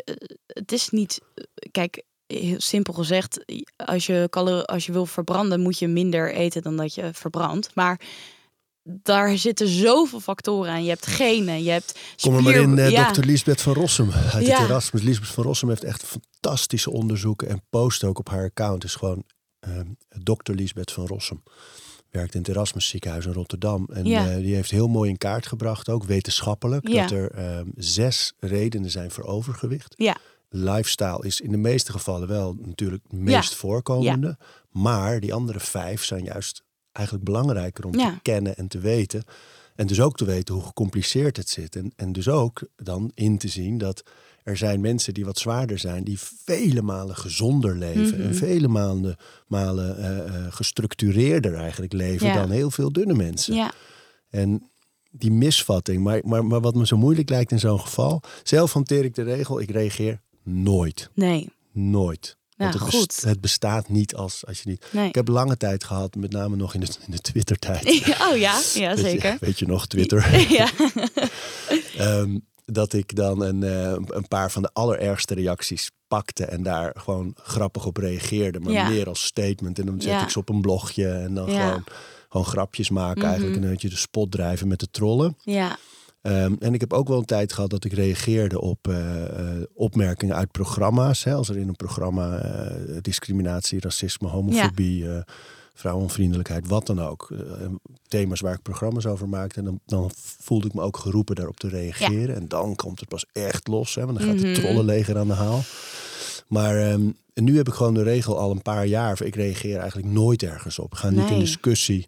[0.46, 1.20] het is niet,
[1.72, 2.04] kijk,
[2.40, 4.28] heel simpel gezegd, als je,
[4.66, 7.76] als je wil verbranden, moet je minder eten dan dat je verbrandt.
[7.76, 8.00] Maar
[8.84, 10.84] daar zitten zoveel factoren aan.
[10.84, 12.34] Je hebt genen, je hebt spier...
[12.34, 13.04] Kom maar in, uh, ja.
[13.04, 14.60] dokter Lisbeth van Rossum uit ja.
[14.60, 15.02] het Erasmus.
[15.02, 18.84] Lisbeth van Rossum heeft echt fantastische onderzoeken en post ook op haar account.
[18.84, 19.24] is gewoon
[19.68, 19.80] uh,
[20.10, 21.44] dokter Lisbeth van Rossum.
[22.10, 23.90] Werkt in het Erasmus ziekenhuis in Rotterdam.
[23.94, 24.30] En ja.
[24.30, 28.92] uh, die heeft heel mooi in kaart gebracht, ook wetenschappelijk, dat er uh, zes redenen
[28.92, 29.94] zijn voor overgewicht.
[29.98, 30.18] Ja
[30.56, 33.58] lifestyle is in de meeste gevallen wel natuurlijk het meest ja.
[33.58, 34.38] voorkomende.
[34.40, 34.46] Ja.
[34.70, 38.12] Maar die andere vijf zijn juist eigenlijk belangrijker om ja.
[38.12, 39.24] te kennen en te weten.
[39.76, 41.76] En dus ook te weten hoe gecompliceerd het zit.
[41.76, 44.04] En, en dus ook dan in te zien dat
[44.44, 48.02] er zijn mensen die wat zwaarder zijn, die vele malen gezonder leven.
[48.02, 48.14] Mhm.
[48.14, 48.30] Mm -hmm.
[48.30, 49.16] En vele malen,
[49.48, 53.56] malen uh, uh, gestructureerder eigenlijk leven dan heel veel dunne mensen.
[53.56, 53.72] Ja.
[54.30, 54.72] En
[55.12, 58.22] die misvatting, maar, maar, maar wat me zo moeilijk lijkt in zo'n geval.
[58.44, 61.10] Zelf hanteer ik de regel, ik reageer nooit.
[61.14, 61.50] Nee.
[61.72, 62.38] Nooit.
[62.50, 63.08] Ja, Want het, goed.
[63.08, 64.86] best, het bestaat niet als, als je niet.
[64.92, 65.08] Nee.
[65.08, 67.86] Ik heb lange tijd gehad, met name nog in de, in de Twitter-tijd.
[68.32, 69.32] oh ja, ja weet zeker.
[69.32, 70.40] Je, weet je nog, Twitter?
[70.60, 70.70] ja.
[72.00, 76.94] um, dat ik dan een, uh, een paar van de allerergste reacties pakte en daar
[76.98, 78.60] gewoon grappig op reageerde.
[78.60, 78.88] Maar Ja.
[78.90, 79.80] meer als statement.
[79.80, 80.24] En dan zet Ja.
[80.24, 81.84] ik ze op een blogje en dan gewoon,
[82.30, 83.26] gewoon grapjes maken Mhm.
[83.28, 83.56] eigenlijk.
[83.56, 85.38] En dan had je de spot drijven met de trollen.
[85.44, 85.78] ja.
[86.28, 89.64] Um, en ik heb ook wel een tijd gehad dat ik reageerde op uh, uh,
[89.74, 91.24] opmerkingen uit programma's.
[91.24, 95.26] Hè, als er in een programma uh, discriminatie, racisme, homofobie, ja.
[95.74, 97.34] vrouwenvriendelijkheid, wat dan ook.
[98.08, 99.60] thema's waar ik programma's over maakte.
[99.60, 102.28] En dan, dan, voelde ik me ook geroepen daarop te reageren.
[102.28, 102.34] Ja.
[102.34, 103.96] En dan komt het pas echt los.
[103.96, 104.46] Hè, want dan gaat Mhm.
[104.46, 105.62] het trollenleger aan de haal.
[106.48, 109.22] Maar um, nu heb ik gewoon de regel al een paar jaar.
[109.22, 110.92] Ik reageer eigenlijk nooit ergens op.
[110.92, 112.08] Ik ga niet in discussie.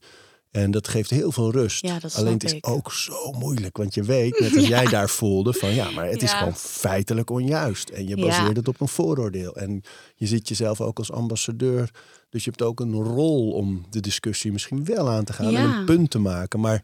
[0.56, 1.82] En dat geeft heel veel rust.
[1.82, 2.68] Ja, Alleen het is ik.
[2.68, 3.78] ook zo moeilijk.
[3.78, 7.30] Want je weet, net als jij daar voelde, van ja, maar het is gewoon feitelijk
[7.30, 7.90] onjuist.
[7.90, 9.56] En je baseert het op een vooroordeel.
[9.56, 9.82] En
[10.16, 11.90] je ziet jezelf ook als ambassadeur.
[12.30, 15.70] Dus je hebt ook een rol om de discussie misschien wel aan te gaan en
[15.70, 16.60] een punt te maken.
[16.60, 16.84] Maar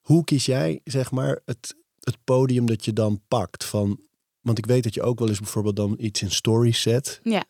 [0.00, 3.64] hoe kies jij, zeg maar, het, het podium dat je dan pakt?
[3.64, 4.00] Van,
[4.40, 7.44] want ik weet dat je ook wel eens bijvoorbeeld dan iets in stories zet Ja,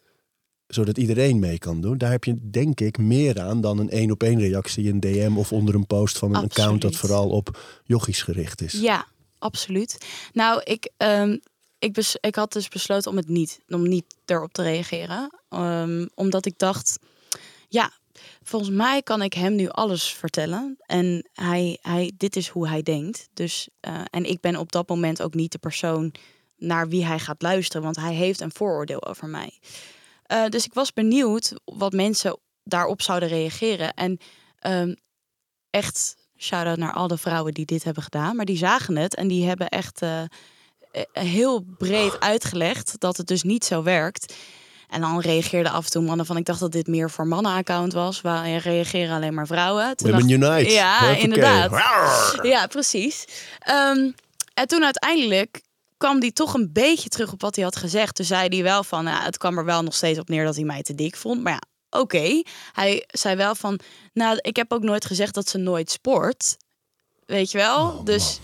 [0.75, 1.99] zodat iedereen mee kan doen.
[1.99, 5.33] Daar heb je denk ik meer aan dan een één op één reactie in DM
[5.37, 8.73] of onder een post van een account dat vooral op jochies gericht is.
[8.73, 9.07] ja
[9.39, 10.07] absoluut.
[10.33, 11.37] Nou, ik, ehm,
[11.79, 15.41] ik, bes- ik had dus besloten om het niet, om niet erop te reageren.
[15.49, 16.99] Ehm, omdat ik dacht,
[17.69, 17.93] ja,
[18.43, 20.77] volgens mij kan ik hem nu alles vertellen.
[20.87, 23.29] En hij, hij, dit is hoe hij denkt.
[23.35, 26.15] Dus, eh, en ik ben op dat moment ook niet de persoon
[26.57, 27.83] naar wie hij gaat luisteren.
[27.83, 29.59] Want hij heeft een vooroordeel over mij.
[30.35, 33.95] Eh, dus ik was benieuwd wat mensen daarop zouden reageren.
[33.95, 34.19] En
[34.59, 34.95] ehm,
[35.71, 38.37] echt shout-out naar al de vrouwen die dit hebben gedaan.
[38.37, 40.27] Maar die zagen het en die hebben echt eh, eh,
[41.13, 44.35] heel breed uitgelegd dat het dus niet zo werkt.
[44.89, 46.37] En dan reageerden af en toe mannen van...
[46.37, 48.21] ik dacht dat dit meer voor mannen-account was.
[48.21, 49.97] Waar reageren alleen maar vrouwen.
[49.97, 50.73] Toen Women dacht- Unite.
[50.73, 52.39] Ja, inderdaad.
[52.43, 53.25] Ja, precies.
[53.59, 54.11] Ehm,
[54.55, 55.61] en toen uiteindelijk
[56.05, 58.15] kwam hij toch een beetje terug op wat hij had gezegd.
[58.15, 60.55] Toen zei hij wel van, nou, het kwam er wel nog steeds op neer dat
[60.55, 61.43] hij mij te dik vond.
[61.43, 62.43] Maar ja, oké.
[62.73, 63.81] Hij zei wel van,
[64.13, 66.57] nou, ik heb ook nooit gezegd dat ze nooit sport.
[67.27, 67.87] Weet je wel?
[67.87, 68.39] Oh, dus...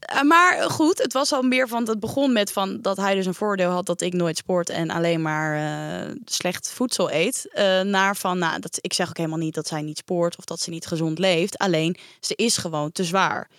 [0.00, 1.88] eh, Maar goed, het was al meer van.
[1.88, 4.90] Het begon met van dat hij dus een voordeel had dat ik nooit sport en
[4.90, 7.48] alleen maar eh, slecht voedsel eet.
[7.52, 10.44] eh, naar van, nou, dat, ik zeg ook helemaal niet dat zij niet sport of
[10.44, 11.58] dat ze niet gezond leeft.
[11.58, 13.50] Alleen ze is gewoon te zwaar.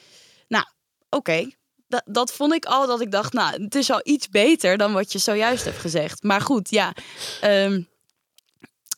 [0.47, 0.65] Nou,
[1.09, 1.49] oké.
[1.87, 4.93] Dat, dat vond ik al dat ik dacht, nou, het is al iets beter dan
[4.93, 6.23] wat je zojuist hebt gezegd.
[6.23, 6.93] Maar goed, ja.
[7.41, 7.81] ehm,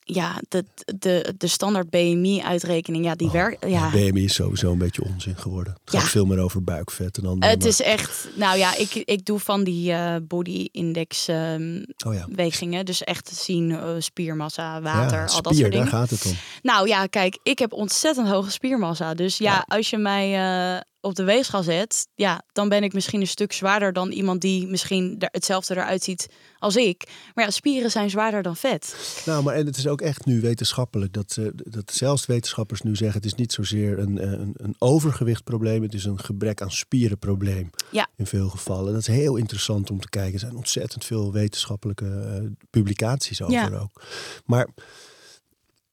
[0.10, 0.66] ja, de,
[1.00, 3.66] de, de standaard BMI-uitrekening, ja, die werkt.
[3.68, 5.74] Ja, BMI is sowieso een beetje onzin geworden.
[5.84, 6.08] Het gaat Ja.
[6.08, 7.44] veel meer over buikvet en dan.
[7.44, 12.14] Het is echt, nou ja, ik, ik doe van die eh, body index ehm, oh
[12.14, 12.84] ja.
[12.84, 15.88] Dus echt te zien eh, spiermassa, water, al spier, dat soort daar dingen.
[15.88, 16.34] gaat het om.
[16.62, 19.14] Nou ja, kijk, ik heb ontzettend hoge spiermassa.
[19.14, 19.66] Dus ja, Ja.
[19.68, 20.26] als je mij
[20.76, 24.42] eh, op de weegschaal zet, ja, dan ben ik misschien een stuk zwaarder dan iemand
[24.42, 26.28] die misschien er hetzelfde eruit ziet
[26.60, 27.04] als ik.
[27.34, 28.96] Maar ja, spieren zijn zwaarder dan vet.
[29.26, 32.96] Nou, maar en het is ook echt nu wetenschappelijk dat, eh, dat zelfs wetenschappers nu
[32.96, 36.72] zeggen: het is niet zozeer een, eh, een, een overgewichtprobleem, het is een gebrek aan
[36.72, 37.70] spierenprobleem.
[37.92, 38.08] Ja.
[38.16, 38.92] In veel gevallen.
[38.94, 40.34] Dat is heel interessant om te kijken.
[40.34, 43.78] Er zijn ontzettend veel wetenschappelijke eh, publicaties over Ja.
[43.78, 44.02] ook.
[44.46, 44.68] Maar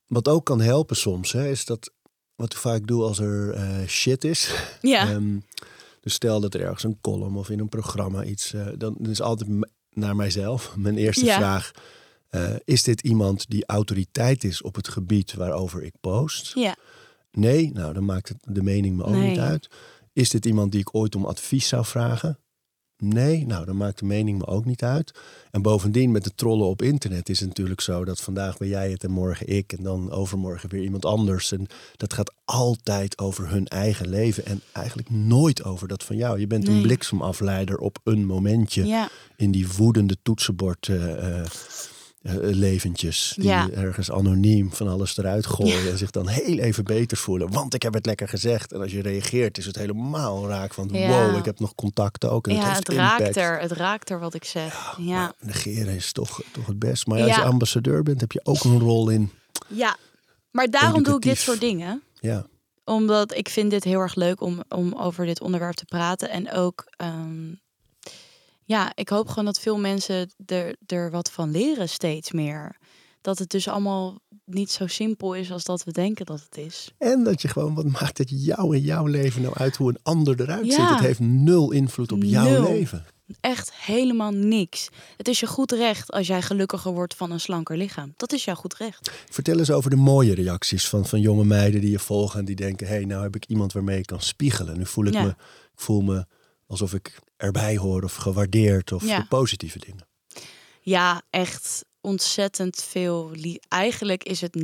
[0.06, 1.90] wat ook kan helpen soms, hè, is dat
[2.36, 4.50] wat ik vaak doe als er eh, shit is.
[4.80, 5.38] Ja, Ehm,
[6.00, 9.20] dus stel dat er ergens een column of in een programma iets, eh, dan is
[9.20, 9.50] altijd
[9.90, 11.36] naar mijzelf mijn eerste Ja.
[11.36, 11.70] vraag:
[12.28, 16.52] eh, is dit iemand die autoriteit is op het gebied waarover ik post?
[16.54, 16.76] ja,
[17.32, 19.28] Nee, nou dan maakt het de mening me ook Nee.
[19.28, 19.68] niet uit.
[20.12, 22.38] Is dit iemand die ik ooit om advies zou vragen?
[22.98, 25.20] Nee, nou dan maakt de mening me ook niet uit.
[25.50, 28.90] En bovendien met de trollen op internet is het natuurlijk zo dat vandaag ben jij
[28.90, 31.52] het en morgen ik en dan overmorgen weer iemand anders.
[31.52, 31.66] En
[31.96, 36.40] dat gaat altijd over hun eigen leven en eigenlijk nooit over dat van jou.
[36.40, 39.08] Je bent een bliksemafleider op een momentje ja.
[39.36, 41.46] in die woedende toetsenbord eh, eh,
[42.32, 43.32] leventjes.
[43.36, 43.70] Die Ja.
[43.70, 45.90] ergens anoniem van alles eruit gooien.
[45.90, 47.50] En zich dan heel even beter voelen.
[47.52, 48.72] Want ik heb het lekker gezegd.
[48.72, 51.08] En als je reageert is het helemaal raak van Ja.
[51.08, 52.46] wow, ik heb nog contacten ook.
[52.48, 53.60] En ja, het raakt er.
[53.60, 54.94] Het raakt er wat ik zeg.
[55.00, 57.06] Ja, negeren is toch, toch het best.
[57.06, 59.30] Maar als je ambassadeur bent, heb je ook een rol in.
[59.68, 59.96] ja.
[60.50, 62.02] Maar daarom doe ik dit soort dingen.
[62.20, 62.46] Ja,
[62.84, 66.30] Omdat ik vind dit heel erg leuk om, om over dit onderwerp te praten.
[66.30, 67.52] En ook, ehm,
[68.64, 72.76] ja, ik hoop gewoon dat veel mensen er, er wat van leren steeds meer.
[73.20, 76.90] Dat het dus allemaal niet zo simpel is als dat we denken dat het is.
[76.98, 79.98] En dat je gewoon, wat maakt het jou en jouw leven nou uit hoe een
[80.02, 80.72] ander eruit Ja.
[80.74, 80.88] ziet?
[80.88, 83.04] Het heeft nul invloed op jouw leven.
[83.40, 84.88] Echt helemaal niks.
[85.16, 88.12] Het is je goed recht als jij gelukkiger wordt van een slanker lichaam.
[88.16, 89.10] Dat is jouw goed recht.
[89.30, 92.56] Vertel eens over de mooie reacties van, van jonge meiden die je volgen en die
[92.56, 94.78] denken: hé, hey, nou heb ik iemand waarmee ik kan spiegelen.
[94.78, 95.22] Nu voel ik Ja.
[95.22, 95.36] me, ik
[95.80, 96.26] voel me
[96.66, 99.18] alsof ik erbij hoor of gewaardeerd of Ja.
[99.18, 100.06] de positieve dingen.
[100.80, 103.56] Ja, echt ontzettend veel lief.
[103.68, 104.56] Eigenlijk is het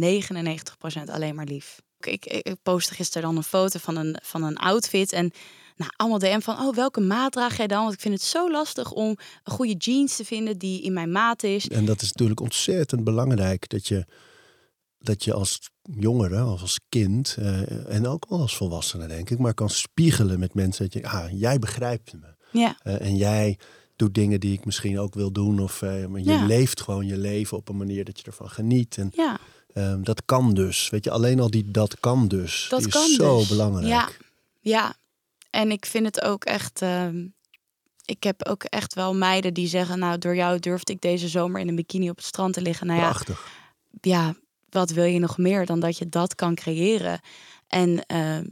[1.08, 1.80] 99% alleen maar lief.
[2.00, 5.12] Ik, ik, ik postte gisteren dan een foto van een, van een outfit.
[5.12, 5.30] En
[5.76, 7.82] nou, allemaal DM van, oh, welke maat draag jij dan?
[7.82, 9.08] Want ik vind het zo lastig om
[9.44, 11.68] een goede jeans te vinden die in mijn maat is.
[11.68, 14.06] En dat is natuurlijk ontzettend belangrijk dat je,
[14.98, 19.38] dat je als jongere, of als kind eh, en ook wel als volwassene denk ik,
[19.38, 22.38] maar kan spiegelen met mensen dat je, ah, jij begrijpt me.
[22.52, 23.58] Ja, Eh, en jij
[23.96, 25.58] doet dingen die ik misschien ook wil doen.
[25.60, 26.44] Of eh, maar je Ja.
[26.46, 28.96] leeft gewoon je leven op een manier dat je ervan geniet.
[28.98, 29.38] En ja,
[29.74, 30.88] Ehm, dat kan dus.
[30.90, 32.66] Weet je, alleen al die dat kan dus.
[32.70, 33.48] Dat is kan zo dus.
[33.48, 33.88] belangrijk.
[33.88, 34.08] Ja,
[34.60, 34.94] ja.
[35.50, 36.82] En ik vind het ook echt.
[36.82, 37.26] ehm,
[38.04, 41.60] ik heb ook echt wel meiden die zeggen: Nou, door jou durfde ik deze zomer
[41.60, 42.86] in een bikini op het strand te liggen.
[42.86, 43.48] Nou ja, Prachtig.
[44.00, 44.34] ja,
[44.70, 47.20] wat wil je nog meer dan dat je dat kan creëren?
[47.68, 48.44] En ehm,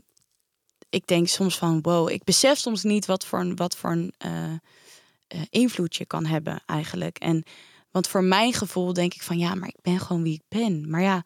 [0.91, 4.12] ik denk soms van: Wow, ik besef soms niet wat voor een, wat voor een
[4.18, 7.18] eh, invloed je kan hebben eigenlijk.
[7.18, 7.43] En
[7.91, 10.91] want voor mijn gevoel denk ik van: Ja, maar ik ben gewoon wie ik ben.
[10.91, 11.24] Maar ja,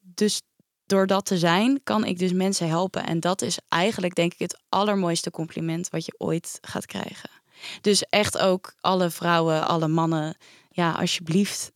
[0.00, 0.42] dus
[0.86, 3.06] door dat te zijn, kan ik dus mensen helpen.
[3.06, 7.30] En dat is eigenlijk, denk ik, het allermooiste compliment wat je ooit gaat krijgen.
[7.80, 10.36] Dus echt ook alle vrouwen, alle mannen,
[10.68, 11.70] ja, alsjeblieft.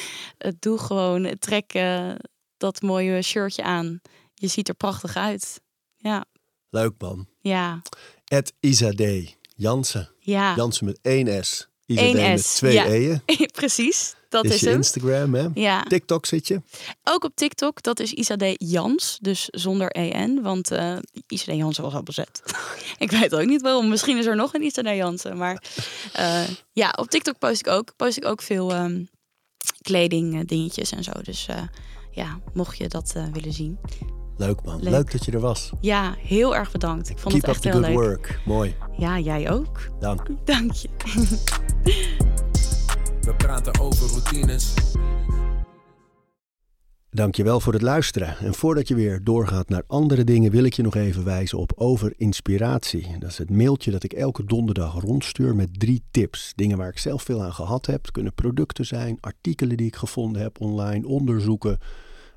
[0.58, 2.10] Doe gewoon, trek eh,
[2.56, 4.00] dat mooie shirtje aan.
[4.34, 5.60] Je ziet er prachtig uit.
[5.96, 6.24] Ja,
[6.70, 7.26] Leuk man.
[7.40, 7.82] ja,
[8.24, 10.08] Ed Isade Jansen.
[10.20, 10.54] ja.
[10.56, 11.68] Jansen met één S.
[11.86, 12.86] Isade met twee ja.
[12.86, 13.22] E'en.
[13.52, 14.76] Precies, dat is is je hem.
[14.76, 15.48] Instagram, hè?
[15.54, 16.62] Ja, TikTok zit je.
[17.04, 20.96] ook op TikTok, dat is Isade Jans, dus zonder EN, want eh
[21.26, 22.42] Isade Jansen was al bezet.
[22.98, 25.62] ik weet ook niet waarom, misschien is er nog een Isade Jansen, maar
[26.12, 29.04] eh, ja, op TikTok post ik ook, post ik ook veel ehm,
[29.80, 31.46] kleding eh, dingetjes en zo, dus
[32.10, 33.78] ja, mocht je dat willen zien.
[34.40, 34.82] Leuk man.
[34.82, 34.92] Leuk.
[34.92, 35.12] Leuk.
[35.12, 35.72] dat je er was.
[35.80, 37.08] Ja, heel erg bedankt.
[37.08, 38.16] Ik vond Keep het up echt the heel good leuk.
[38.26, 38.40] work.
[38.44, 38.74] Mooi.
[38.96, 39.88] Ja, jij ook.
[39.98, 40.26] Dank.
[40.44, 40.88] Dank je.
[43.26, 44.74] We praten over routines.
[47.10, 48.36] Dankjewel voor het luisteren.
[48.38, 51.72] En voordat je weer doorgaat naar andere dingen, wil ik je nog even wijzen op
[51.76, 53.18] Over Inspiratie.
[53.18, 56.52] Dat is het mailtje dat ik elke donderdag rondstuur met drie tips.
[56.56, 58.02] Dingen waar ik zelf veel aan gehad heb.
[58.02, 61.78] Het kunnen producten zijn, artikelen die ik gevonden heb online, onderzoeken,